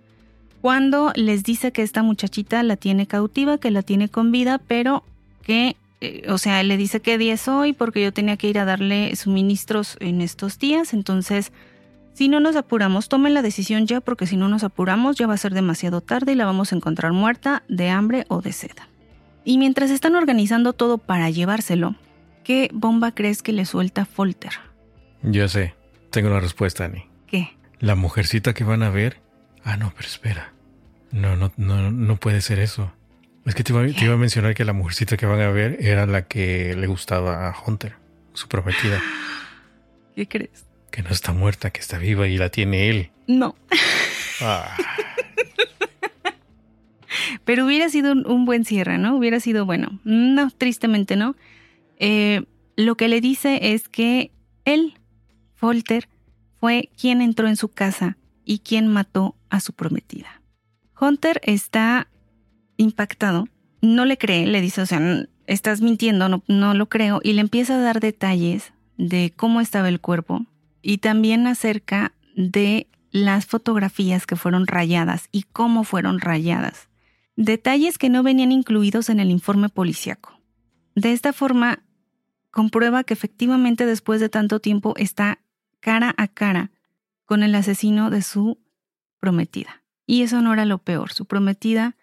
[0.61, 5.05] cuando les dice que esta muchachita la tiene cautiva, que la tiene con vida, pero
[5.43, 8.59] que, eh, o sea, le dice qué día es hoy porque yo tenía que ir
[8.59, 11.53] a darle suministros en estos días, entonces...
[12.13, 15.35] Si no nos apuramos, tomen la decisión ya porque si no nos apuramos ya va
[15.35, 18.77] a ser demasiado tarde y la vamos a encontrar muerta de hambre o de sed.
[19.45, 21.95] Y mientras están organizando todo para llevárselo,
[22.45, 24.53] ¿qué bomba crees que le suelta Folter?
[25.23, 25.75] Ya sé,
[26.11, 27.07] tengo la respuesta, Annie.
[27.27, 27.51] ¿Qué?
[27.79, 29.19] La mujercita que van a ver
[29.65, 30.53] Ah, no, pero espera.
[31.13, 32.93] No, no, no, no puede ser eso.
[33.47, 35.79] Es que te iba, te iba, a mencionar que la mujercita que van a ver
[35.81, 37.95] era la que le gustaba a Hunter,
[38.33, 39.01] su prometida.
[40.15, 40.67] ¿Qué crees?
[40.91, 43.11] Que no está muerta, que está viva y la tiene él.
[43.27, 43.57] No.
[44.41, 44.77] Ah.
[47.45, 49.17] Pero hubiera sido un, buen cierre, ¿no?
[49.17, 49.99] Hubiera sido bueno.
[50.05, 51.35] No, tristemente no.
[51.99, 52.45] Eh,
[52.77, 54.31] lo que le dice es que
[54.65, 54.95] él,
[55.57, 56.09] Folter,
[56.61, 58.17] fue quien entró en su casa
[58.51, 60.43] y quien mató a su prometida.
[61.01, 62.09] Hunter está
[62.79, 63.47] impactado,
[63.81, 65.01] no le cree, le dice, o sea,
[65.47, 69.89] estás mintiendo, no, no lo creo, y le empieza a dar detalles de cómo estaba
[69.89, 70.47] el cuerpo
[70.83, 76.89] y también acerca de las fotografías que fueron rayadas y cómo fueron rayadas.
[77.37, 80.41] Detalles que no venían incluidos en el informe policiaco.
[80.97, 81.85] De esta forma,
[82.51, 85.39] comprueba que efectivamente después de tanto tiempo está
[85.79, 86.73] cara a cara
[87.31, 88.59] con el asesino de su
[89.20, 89.85] prometida.
[90.05, 91.95] Y eso no era lo peor, su prometida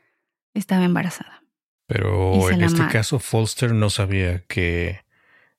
[0.53, 1.43] estaba embarazada.
[1.85, 5.03] Pero en este caso Foster no sabía que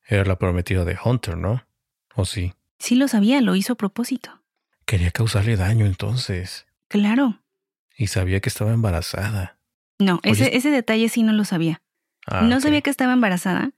[0.06, 1.66] era la prometida de Hunter, ¿no?
[2.14, 2.54] ¿O sí?
[2.78, 4.42] Sí lo sabía, lo hizo a propósito.
[4.86, 6.66] Quería causarle daño entonces.
[6.88, 7.42] Claro.
[7.94, 9.58] Y sabía que estaba embarazada.
[9.98, 11.82] No, ese, ese, detalle sí no lo sabía.
[12.26, 13.72] Ah, no sabía que estaba embarazada,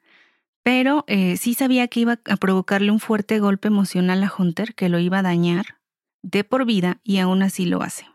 [0.62, 4.88] pero eh, sí sabía que iba a provocarle un fuerte golpe emocional a Hunter, que
[4.88, 5.79] lo iba a dañar
[6.22, 8.06] de por vida y aún así lo hace.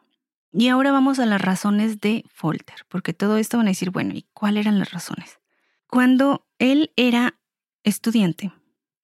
[0.52, 4.14] Y ahora vamos a las razones de Folter, porque todo esto van a decir, bueno,
[4.14, 5.40] ¿y cuáles eran las razones?
[5.88, 7.38] Cuando él era
[7.84, 8.54] estudiante,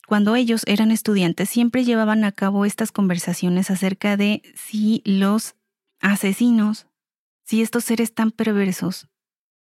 [0.08, 5.56] cuando ellos eran estudiantes, siempre llevaban a cabo estas conversaciones acerca de si los
[6.00, 6.88] asesinos,
[7.44, 9.10] si estos seres tan perversos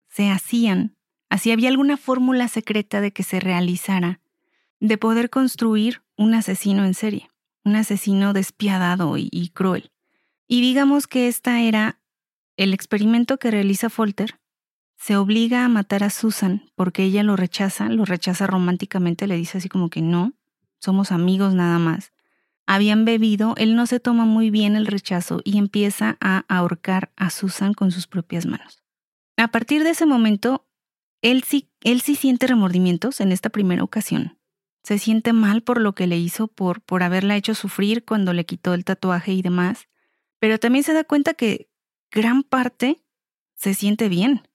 [0.08, 0.94] se hacían,
[1.30, 4.20] así había alguna fórmula secreta de que se realizara,
[4.78, 7.30] de poder construir un asesino en serie,
[7.64, 9.90] un asesino despiadado y, cruel.
[10.48, 12.00] Y digamos que esta era
[12.56, 14.40] el experimento que realiza Folter.
[14.96, 19.58] Se obliga a matar a Susan porque ella lo rechaza, lo rechaza románticamente, le dice
[19.58, 20.34] así como que no,
[20.78, 22.12] somos amigos nada más.
[22.66, 27.30] Habían bebido, él no se toma muy bien el rechazo y empieza a ahorcar a
[27.30, 28.82] Susan con sus propias manos.
[29.36, 30.66] A partir de ese momento,
[31.22, 34.38] él sí, él sí siente remordimientos en esta primera ocasión.
[34.82, 38.44] Se siente mal por lo que le hizo, por, por haberla hecho sufrir cuando le
[38.44, 39.88] quitó el tatuaje y demás,
[40.38, 41.68] pero también se da cuenta que
[42.10, 43.02] gran parte
[43.54, 44.48] se siente bien.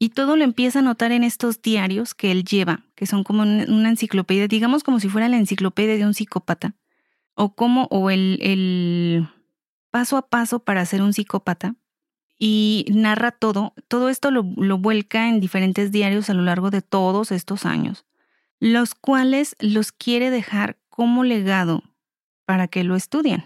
[0.00, 3.42] Y todo lo empieza a notar en estos diarios que él lleva, que son como
[3.42, 6.76] una enciclopedia, digamos como si fuera la enciclopedia de un psicópata,
[7.34, 9.28] o como, o el, el
[9.90, 11.76] paso a paso para ser un psicópata,
[12.38, 13.74] y narra todo.
[13.88, 18.06] Todo esto lo, lo, vuelca en diferentes diarios a lo largo de todos estos años,
[18.60, 21.82] los cuales los quiere dejar como legado
[22.44, 23.44] para que lo estudien.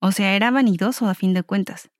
[0.00, 1.90] O sea, era vanidoso a fin de cuentas.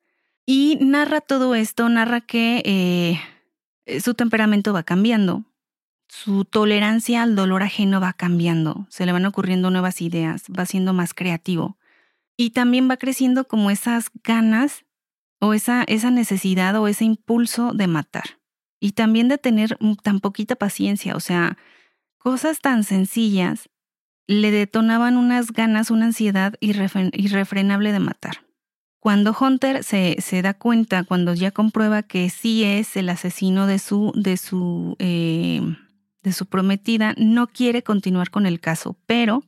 [0.47, 5.45] Y narra todo esto, narra que eh, su temperamento va cambiando,
[6.09, 10.93] su tolerancia al dolor ajeno va cambiando, se le van ocurriendo nuevas ideas, va siendo
[10.93, 11.79] más creativo.
[12.37, 14.85] Y también va creciendo como esas ganas
[15.41, 18.41] o esa, esa necesidad o ese impulso de matar.
[18.81, 21.59] Y también de tener tan poquita paciencia, o sea,
[22.21, 23.69] cosas tan sencillas
[24.29, 28.47] le detonaban unas ganas, una ansiedad irrefrenable de matar.
[29.01, 33.81] Cuando Hunter se, se, da cuenta, cuando ya comprueba que sí es el asesino de
[33.81, 35.63] su, de su, eh,
[36.23, 39.43] de su prometida, no quiere continuar con el caso, pero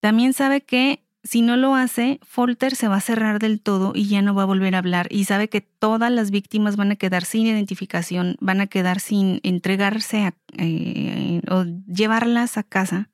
[0.00, 4.06] también sabe que si no lo hace, Folter se va a cerrar del todo y
[4.08, 6.96] ya no va a volver a hablar y sabe que todas las víctimas van a
[6.96, 13.10] quedar sin identificación, van a quedar sin entregarse eh, o llevarlas a casa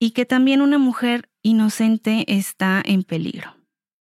[0.00, 3.54] y que también una mujer inocente está en peligro.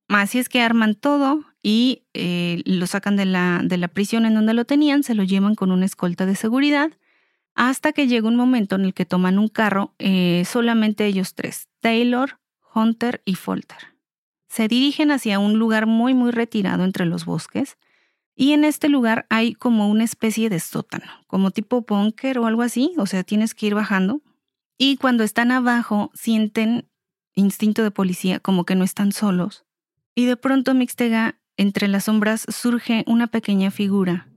[0.09, 4.35] Así es que arman todo y eh, lo sacan de la, de la prisión en
[4.35, 6.93] donde lo tenían, se lo llevan con una escolta de seguridad
[7.55, 11.69] hasta que llega un momento en el que toman un carro, eh, solamente ellos tres,
[11.81, 12.40] Taylor,
[12.75, 13.79] Hunter y Folter.
[14.49, 17.79] Se dirigen hacia un lugar muy muy retirado entre los bosques
[18.35, 22.63] y en este lugar hay como una especie de sótano, como tipo búnker o algo
[22.63, 24.23] así, o sea, tienes que ir bajando
[24.79, 26.89] y cuando están abajo sienten
[27.35, 29.65] instinto de policía, como que no están solos.
[30.15, 34.29] Y de pronto Mixtega, entre las sombras surge una pequeña figura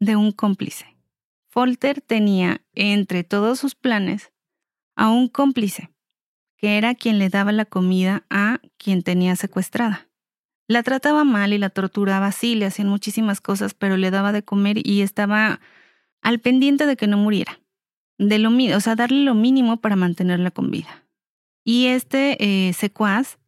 [0.00, 0.96] de un cómplice.
[1.48, 4.32] Folter tenía entre todos sus planes
[4.96, 5.93] a un cómplice
[6.56, 10.08] que era quien le daba la comida a quien tenía secuestrada.
[10.66, 14.42] La trataba mal y la torturaba, sí, le hacían muchísimas cosas, pero le daba de
[14.42, 15.60] comer y estaba
[16.22, 17.60] al pendiente de que no muriera.
[18.16, 21.04] De lo o sea, darle lo mínimo para mantenerla con vida.
[21.64, 23.38] Y este eh, secuaz,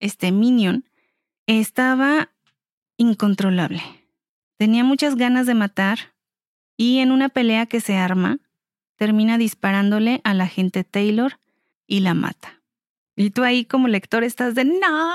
[0.00, 0.84] este minion,
[1.46, 2.30] estaba
[2.96, 3.82] incontrolable.
[4.56, 6.14] Tenía muchas ganas de matar
[6.76, 8.38] y en una pelea que se arma,
[8.96, 11.38] termina disparándole a la gente Taylor
[11.86, 12.62] y la mata.
[13.16, 15.14] Y tú ahí como lector estás de, no,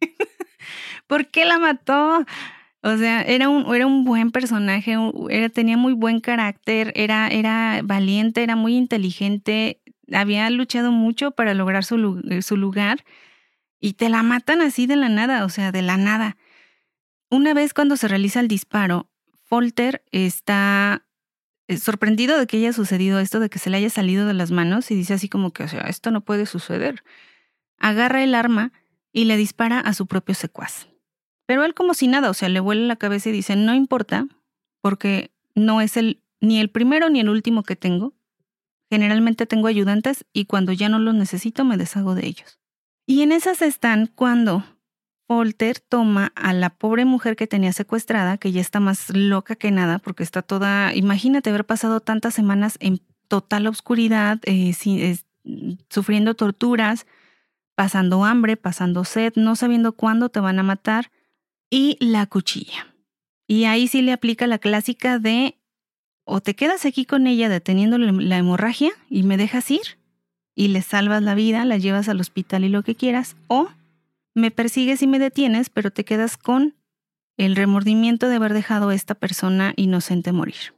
[1.06, 2.24] ¿por qué la mató?
[2.82, 4.96] O sea, era un, era un buen personaje,
[5.30, 9.80] era, tenía muy buen carácter, era, era valiente, era muy inteligente,
[10.12, 13.04] había luchado mucho para lograr su, su lugar
[13.78, 16.36] y te la matan así de la nada, o sea, de la nada.
[17.30, 19.08] Una vez cuando se realiza el disparo,
[19.44, 21.11] Folter está eh,
[21.78, 24.90] sorprendido de que haya sucedido esto, de que se le haya salido de las manos
[24.90, 27.04] y dice así como que, o sea, esto no puede suceder.
[27.78, 28.72] Agarra el arma
[29.12, 30.88] y le dispara a su propio secuaz.
[31.46, 34.26] Pero él como si nada, o sea, le vuela la cabeza y dice, no importa,
[34.80, 38.14] porque no es el ni el primero ni el último que tengo.
[38.90, 42.58] Generalmente tengo ayudantes y cuando ya no los necesito me deshago de ellos.
[43.06, 44.64] Y en esas están cuando
[45.32, 49.70] Folter toma a la pobre mujer que tenía secuestrada, que ya está más loca que
[49.70, 54.74] nada, porque está toda, imagínate haber pasado tantas semanas en total oscuridad, eh,
[55.88, 57.06] sufriendo torturas,
[57.74, 61.10] pasando hambre, pasando sed, no sabiendo cuándo te van a matar,
[61.70, 62.94] y la cuchilla.
[63.46, 65.56] Y ahí sí le aplica la clásica de
[66.24, 69.98] o te quedas aquí con ella deteniendo la hemorragia y me dejas ir
[70.54, 73.70] y le salvas la vida, la llevas al hospital y lo que quieras, o
[74.34, 76.74] me persigues y me detienes, pero te quedas con
[77.36, 80.74] el remordimiento de haber dejado a esta persona inocente morir.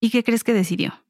[0.00, 1.04] ¿Y qué crees que decidió?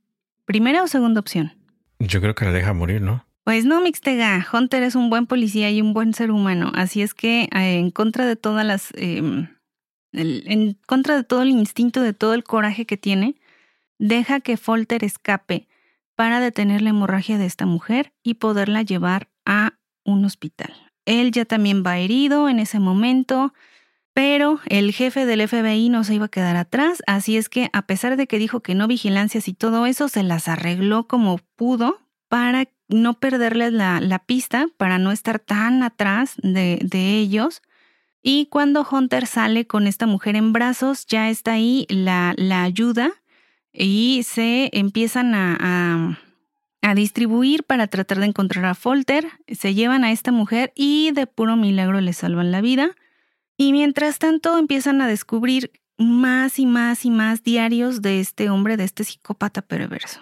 [0.45, 1.53] ¿Primera o segunda opción?
[1.99, 3.25] Yo creo que la deja morir, ¿no?
[3.45, 4.47] Pues no, Mixtega.
[4.53, 7.91] Hunter es un buen policía y un buen ser humano, así es que eh, en
[7.91, 9.49] contra de todas las em,
[10.13, 13.37] en contra de todo el instinto, de todo el coraje que tiene,
[13.99, 15.69] deja que Folter escape
[16.17, 20.90] para detener la hemorragia de esta mujer y poderla llevar a un hospital.
[21.11, 23.53] Él ya también va herido en ese momento,
[24.15, 27.83] pero el jefe del FBI no se iba a quedar atrás, así es que a
[27.83, 31.99] pesar de que dijo que no vigilancias y todo eso, se las arregló como pudo
[32.29, 37.61] para no perderles la, pista, para no estar tan atrás de, ellos.
[38.23, 43.11] Y cuando Hunter sale con esta mujer en brazos, ya está ahí la, ayuda
[43.73, 46.21] y se empiezan a,
[46.95, 49.27] distribuir para tratar de encontrar a Folter.
[49.49, 52.97] Se llevan a esta mujer y de puro milagro le salvan la vida.
[53.57, 58.77] Y mientras tanto empiezan a descubrir más y más y más diarios de este hombre,
[58.77, 60.21] de este psicópata perverso,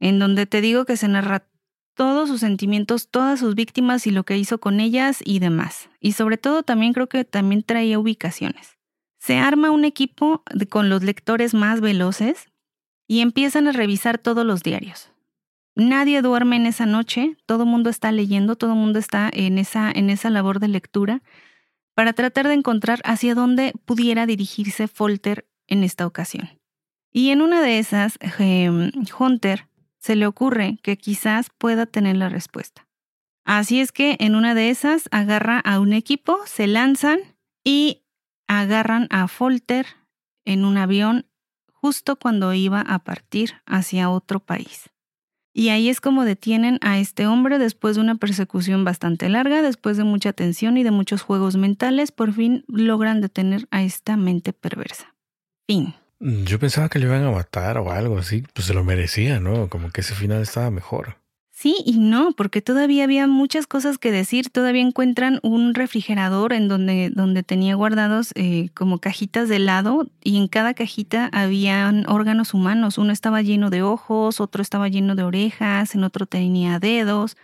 [0.00, 1.46] en donde te digo que se narra
[1.94, 5.90] todos sus sentimientos, todas sus víctimas y lo que hizo con ellas y demás.
[6.00, 8.78] Y sobre todo también creo que también traía ubicaciones.
[9.18, 12.46] Se arma un equipo con los lectores más veloces
[13.06, 15.09] y empiezan a revisar todos los diarios.
[15.80, 19.56] Nadie duerme en esa noche, todo el mundo está leyendo, todo el mundo está en
[19.56, 21.22] esa, en esa labor de lectura
[21.94, 26.50] para tratar de encontrar hacia dónde pudiera dirigirse Folter en esta ocasión.
[27.10, 29.68] Y en una de esas, em, Hunter
[29.98, 32.86] se le ocurre que quizás pueda tener la respuesta.
[33.46, 37.20] Así es que en una de esas agarra a un equipo, se lanzan
[37.64, 38.02] y
[38.48, 39.86] agarran a Folter
[40.44, 41.26] en un avión
[41.72, 44.90] justo cuando iba a partir hacia otro país.
[45.52, 49.96] Y ahí es como detienen a este hombre después de una persecución bastante larga, después
[49.96, 54.52] de mucha tensión y de muchos juegos mentales, por fin logran detener a esta mente
[54.52, 55.14] perversa.
[55.66, 55.94] Fin.
[56.20, 59.68] Yo pensaba que le iban a matar o algo así, pues se lo merecía, ¿no?
[59.68, 61.16] Como que ese final estaba mejor.
[61.60, 64.48] Sí y no, porque todavía había muchas cosas que decir.
[64.48, 70.38] Todavía encuentran un refrigerador en donde, donde tenía guardados eh, como cajitas de helado y
[70.38, 72.96] en cada cajita habían órganos humanos.
[72.96, 77.36] Uno estaba lleno de ojos, otro estaba lleno de orejas, en otro tenía dedos.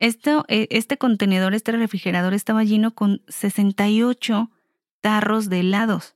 [0.00, 4.50] Esto, eh, este contenedor, este refrigerador estaba lleno con 68
[5.00, 6.14] tarros de helados.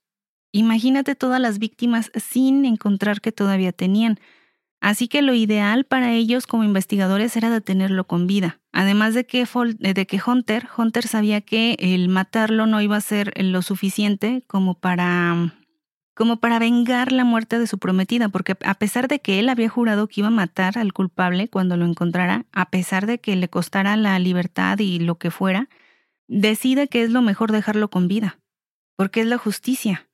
[0.52, 4.20] Imagínate todas las víctimas sin encontrar que todavía tenían.
[4.80, 8.60] Así que lo ideal para ellos como investigadores era detenerlo con vida.
[8.72, 13.02] Además de que, eh, de que Hunter, Hunter sabía que el matarlo no iba a
[13.02, 15.54] ser lo suficiente como para
[16.16, 19.70] como para vengar la muerte de su prometida, porque a pesar de que él había
[19.70, 23.48] jurado que iba a matar al culpable cuando lo encontrara, a pesar de que le
[23.48, 25.70] costara la libertad y lo que fuera,
[26.28, 28.38] decide que es lo mejor dejarlo con vida,
[28.96, 30.10] porque es la justicia,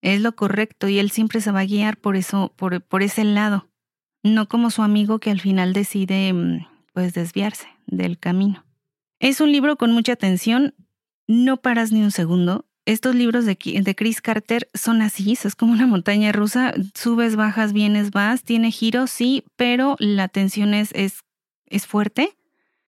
[0.00, 3.24] es lo correcto y él siempre se va a guiar por eso, por, por ese
[3.24, 3.68] lado
[4.22, 8.64] no como su amigo que al final decide mm, pues desviarse del camino.
[9.20, 10.74] Es un libro con mucha tensión,
[11.26, 12.66] no paras ni un segundo.
[12.84, 18.12] Estos libros de, Chris Carter son así, es como una montaña rusa, subes, bajas, vienes,
[18.12, 21.20] vas, tiene giros, sí, pero la tensión es, es,
[21.66, 22.34] es fuerte,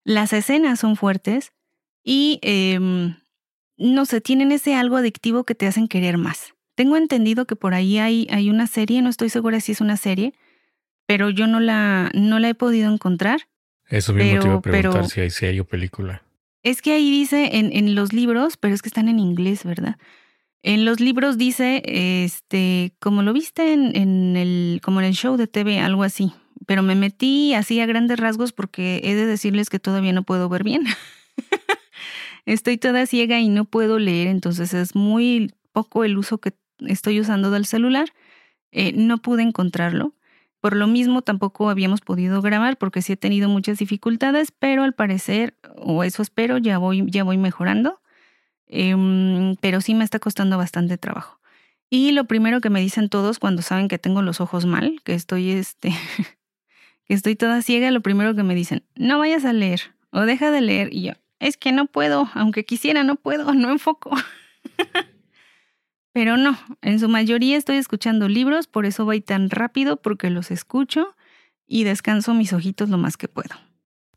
[0.03, 1.51] las escenas son fuertes
[2.03, 3.15] y em,
[3.77, 6.53] no sé, tienen ese algo adictivo que te hacen querer más.
[6.75, 9.97] Tengo entendido que por ahí hay, hay una serie, no estoy segura si es una
[9.97, 10.33] serie,
[11.07, 13.47] pero yo no la, no la he podido encontrar.
[13.87, 16.21] Eso mismo te iba a preguntar si hay película.
[16.61, 19.97] Es que ahí dice en, en los libros, pero es que están en inglés, ¿verdad?
[20.63, 25.37] En los libros dice, este, como lo viste en, en, el, como en el show
[25.37, 26.33] de TV, algo así.
[26.65, 30.49] Pero me metí así a grandes rasgos porque he de decirles que todavía no puedo
[30.49, 30.83] ver bien.
[32.45, 37.21] estoy toda ciega y no puedo leer, entonces es muy poco el uso que estoy
[37.21, 38.09] usando del celular.
[38.71, 40.13] Eh, no pude encontrarlo.
[40.59, 44.93] Por lo mismo tampoco habíamos podido grabar porque sí he tenido muchas dificultades, pero al
[44.93, 48.01] parecer, o eso espero, ya voy, ya voy mejorando.
[48.67, 51.39] Em, pero sí me está costando bastante trabajo.
[51.89, 55.13] Y lo primero que me dicen todos cuando saben que tengo los ojos mal, que
[55.13, 55.91] estoy este,
[57.05, 59.81] que estoy toda ciega, lo primero que me dicen, no vayas a leer
[60.11, 60.93] o deja de leer.
[60.93, 64.11] Y yo, es que no puedo, aunque quisiera, no puedo, no enfoco.
[66.17, 70.49] Pero no, en su mayoría estoy escuchando libros, por eso voy tan rápido porque los
[70.49, 71.15] escucho
[71.67, 73.53] y descanso mis ojitos lo más que puedo.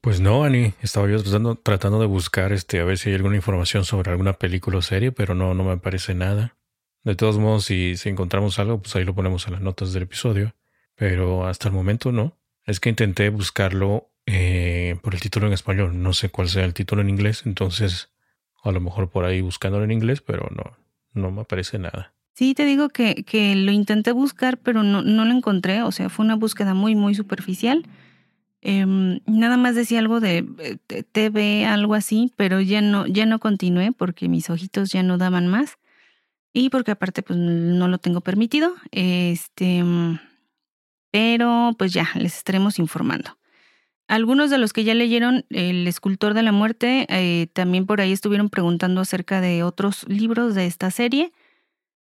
[0.00, 3.36] Pues no, Ani, estaba yo tratando, tratando de buscar este, a ver si hay alguna
[3.36, 6.56] información sobre alguna película o serie, pero no, no me aparece nada.
[7.04, 10.54] De todos modos, si, encontramos algo, pues ahí lo ponemos en las notas del episodio.
[10.94, 12.38] Pero hasta el momento no.
[12.64, 16.02] Es que intenté buscarlo eh, por el título en español.
[16.02, 18.08] No sé cuál sea el título en inglés, entonces
[18.64, 20.78] a lo mejor por ahí buscándolo en inglés, pero no,
[21.12, 22.12] no me aparece nada.
[22.34, 25.82] Sí, te digo que, que lo intenté buscar, pero no, no, lo encontré.
[25.82, 27.84] O sea, fue una búsqueda muy, muy superficial.
[28.62, 30.42] Em, nada más decía algo de,
[30.88, 35.18] de TV, algo así, pero ya no, ya no continué porque mis ojitos ya no
[35.18, 35.78] daban más.
[36.52, 38.74] Y porque aparte pues no lo tengo permitido.
[38.90, 39.84] Este,
[41.10, 43.36] pero pues ya, les estaremos informando.
[44.10, 48.10] Algunos de los que ya leyeron El escultor de la muerte eh, también por ahí
[48.10, 51.32] estuvieron preguntando acerca de otros libros de esta serie.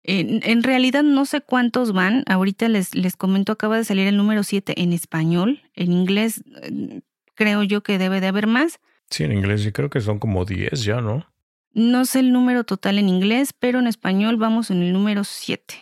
[0.02, 2.22] En, realidad no sé cuántos van.
[2.26, 5.62] Ahorita les, les comento, acaba de salir el número 7 en español.
[5.72, 6.98] En inglés mm,
[7.34, 8.80] creo yo que debe de haber más.
[9.08, 11.26] Sí, en inglés yo creo que son como 10 ya, ¿no?
[11.72, 15.74] No sé el número total en inglés, pero en español vamos en el número 7.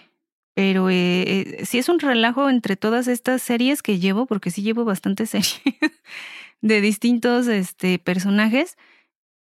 [0.55, 4.63] Pero eh, eh, sí es un relajo entre todas estas series que llevo, porque sí
[4.63, 5.55] llevo bastantes series
[6.61, 8.77] de distintos este, personajes.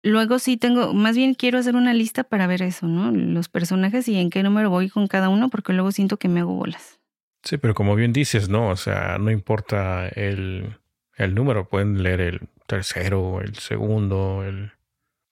[0.03, 3.11] Luego sí tengo, más bien quiero hacer una lista para ver eso, ¿no?
[3.11, 6.41] Los personajes y en qué número voy con cada uno, porque luego siento que me
[6.41, 6.99] hago bolas.
[7.43, 8.69] Sí, pero como bien dices, ¿no?
[8.69, 10.77] O sea, no importa el,
[11.17, 14.73] el número, pueden leer el tercero, el segundo, el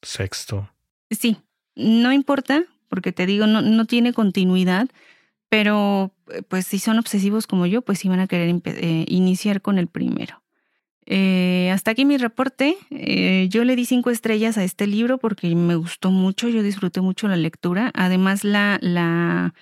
[0.02, 0.70] sexto.
[1.10, 1.38] Sí,
[1.74, 4.88] no importa, porque te digo, no, no tiene continuidad.
[5.48, 9.62] Pero, eh, pues si son obsesivos como yo, pues sí van a querer eh, iniciar
[9.62, 10.42] con el primero.
[11.06, 12.76] Eh, hasta aquí mi reporte.
[13.48, 17.28] yo le di cinco estrellas a este libro porque me gustó mucho, yo disfruté mucho
[17.28, 17.90] la lectura.
[17.94, 19.54] Además, la, la,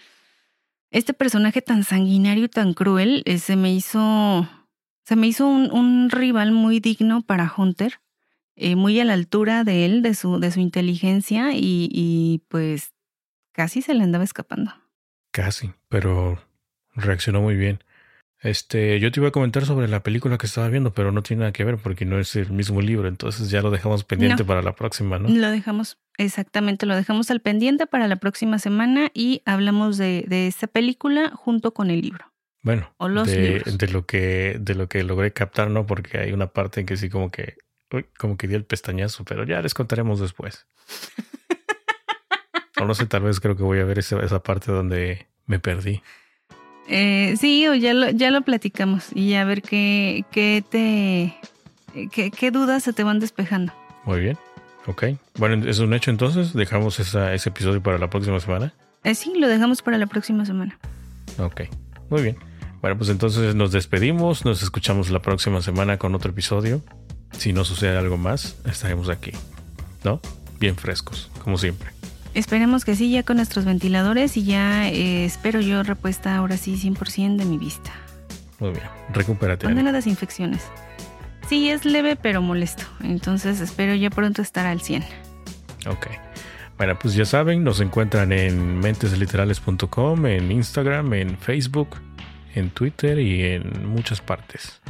[0.90, 4.48] este personaje tan sanguinario y tan cruel se me hizo,
[5.04, 8.00] se me hizo un, rival muy digno para Hunter,
[8.76, 12.92] muy a la altura de él, de su, de su inteligencia y pues
[13.52, 14.72] casi se le andaba escapando.
[15.36, 16.38] Casi, pero
[16.94, 17.84] reaccionó muy bien.
[18.40, 21.40] Este, yo te iba a comentar sobre la película que estaba viendo, pero no tiene
[21.40, 24.62] nada que ver porque no es el mismo libro, entonces ya lo dejamos pendiente para
[24.62, 25.28] la próxima, ¿no?
[25.28, 30.46] Lo dejamos, exactamente, lo dejamos al pendiente para la próxima semana y hablamos de, de
[30.46, 32.32] esa película junto con el libro.
[32.62, 35.84] Bueno, de, de, lo que de lo que logré captar, ¿no?
[35.84, 37.58] Porque hay una parte en que sí como que
[38.16, 40.66] como que dio el pestañazo, pero ya les contaremos después.
[42.80, 45.58] O no sé, tal vez creo que voy a ver esa, esa parte donde me
[45.58, 46.02] perdí.
[46.88, 51.36] Eh, sí, o ya lo, ya lo platicamos y a ver qué, qué te.
[52.10, 53.72] Qué, qué, dudas se te van despejando.
[54.04, 54.38] Muy bien.
[54.86, 55.04] Ok.
[55.38, 56.52] Bueno, es un hecho entonces.
[56.52, 58.74] Dejamos esa, ese episodio para la próxima semana.
[59.02, 60.78] Eh, sí, lo dejamos para la próxima semana.
[61.38, 61.62] Ok.
[62.10, 62.36] Muy bien.
[62.82, 64.44] Bueno, pues entonces nos despedimos.
[64.44, 66.82] Nos escuchamos la próxima semana con otro episodio.
[67.32, 69.32] Si no sucede algo más, estaremos aquí.
[70.04, 70.20] ¿No?
[70.60, 71.90] Bien frescos, como siempre.
[72.36, 76.74] Esperemos que sí, ya con nuestros ventiladores y ya eh, espero yo repuesta ahora sí
[76.74, 77.90] 100% de mi vista.
[78.58, 78.84] Muy bien,
[79.14, 79.66] recupérate.
[79.66, 80.62] de las infecciones.
[81.48, 85.02] Sí, es leve pero molesto, entonces espero ya pronto estar al 100.
[85.86, 86.08] Ok.
[86.76, 91.96] Bueno, pues ya saben, nos encuentran en mentesliterales.com, en Instagram, en Facebook,
[92.54, 94.82] en Twitter y en muchas partes.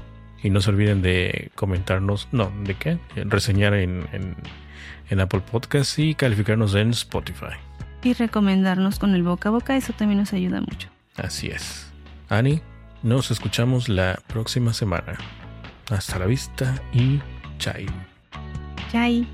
[0.43, 2.99] Y no se olviden de comentarnos, no, ¿de qué?
[3.15, 4.35] Reseñar en en
[5.11, 7.57] Apple Podcasts y calificarnos en Spotify.
[8.03, 10.89] Y recomendarnos con el boca a boca, eso también nos ayuda mucho.
[11.17, 11.91] Así es.
[12.29, 12.61] Ani,
[13.03, 15.17] nos escuchamos la próxima semana.
[15.91, 17.21] Hasta la vista y
[17.59, 17.87] chai.
[18.91, 19.27] Chai.